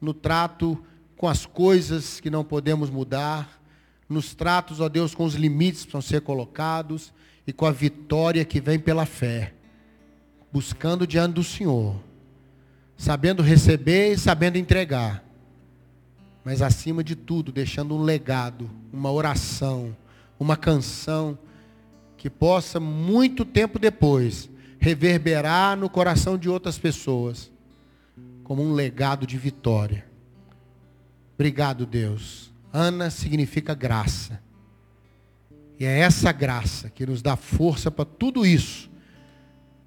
no 0.00 0.12
trato 0.12 0.82
com 1.16 1.28
as 1.28 1.46
coisas 1.46 2.20
que 2.20 2.28
não 2.28 2.44
podemos 2.44 2.90
mudar, 2.90 3.62
nos 4.08 4.34
tratos, 4.34 4.80
ó 4.80 4.88
Deus, 4.88 5.14
com 5.14 5.24
os 5.24 5.34
limites 5.34 5.80
que 5.80 5.90
precisam 5.90 6.02
ser 6.02 6.20
colocados 6.20 7.12
e 7.46 7.52
com 7.52 7.66
a 7.66 7.72
vitória 7.72 8.44
que 8.44 8.60
vem 8.60 8.78
pela 8.78 9.06
fé, 9.06 9.54
buscando 10.52 11.06
diante 11.06 11.34
do 11.34 11.44
Senhor, 11.44 11.96
sabendo 12.96 13.42
receber 13.42 14.12
e 14.12 14.18
sabendo 14.18 14.58
entregar, 14.58 15.24
mas 16.46 16.62
acima 16.62 17.02
de 17.02 17.16
tudo, 17.16 17.50
deixando 17.50 17.96
um 17.96 18.02
legado, 18.02 18.70
uma 18.92 19.10
oração, 19.10 19.96
uma 20.38 20.56
canção 20.56 21.36
que 22.16 22.30
possa 22.30 22.78
muito 22.78 23.44
tempo 23.44 23.80
depois 23.80 24.48
reverberar 24.78 25.76
no 25.76 25.90
coração 25.90 26.38
de 26.38 26.48
outras 26.48 26.78
pessoas 26.78 27.50
como 28.44 28.62
um 28.62 28.74
legado 28.74 29.26
de 29.26 29.36
vitória. 29.36 30.06
Obrigado, 31.34 31.84
Deus. 31.84 32.52
Ana 32.72 33.10
significa 33.10 33.74
graça. 33.74 34.40
E 35.80 35.84
é 35.84 35.98
essa 35.98 36.30
graça 36.30 36.88
que 36.88 37.04
nos 37.04 37.22
dá 37.22 37.34
força 37.34 37.90
para 37.90 38.04
tudo 38.04 38.46
isso. 38.46 38.88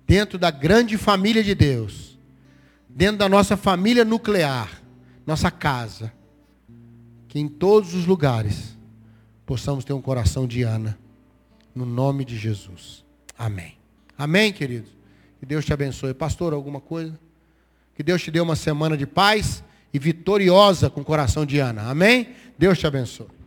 Dentro 0.05 0.37
da 0.37 0.51
grande 0.51 0.97
família 0.97 1.41
de 1.41 1.55
Deus. 1.55 2.19
Dentro 2.89 3.19
da 3.19 3.29
nossa 3.29 3.55
família 3.55 4.03
nuclear. 4.03 4.81
Nossa 5.25 5.49
casa. 5.49 6.18
Que 7.29 7.39
em 7.39 7.47
todos 7.47 7.93
os 7.93 8.05
lugares 8.05 8.77
possamos 9.45 9.85
ter 9.85 9.93
um 9.93 10.01
coração 10.01 10.45
de 10.45 10.63
Ana. 10.63 10.99
No 11.73 11.85
nome 11.85 12.25
de 12.25 12.37
Jesus. 12.37 13.05
Amém. 13.37 13.77
Amém, 14.17 14.51
queridos? 14.51 14.91
Que 15.39 15.45
Deus 15.45 15.63
te 15.63 15.71
abençoe. 15.71 16.13
Pastor, 16.13 16.51
alguma 16.51 16.81
coisa? 16.81 17.17
Que 17.95 18.03
Deus 18.03 18.21
te 18.21 18.29
dê 18.29 18.41
uma 18.41 18.57
semana 18.57 18.97
de 18.97 19.07
paz 19.07 19.63
e 19.93 19.99
vitoriosa 19.99 20.89
com 20.89 20.99
o 20.99 21.05
coração 21.05 21.45
de 21.45 21.59
Ana. 21.59 21.89
Amém? 21.89 22.35
Deus 22.57 22.77
te 22.77 22.85
abençoe. 22.85 23.38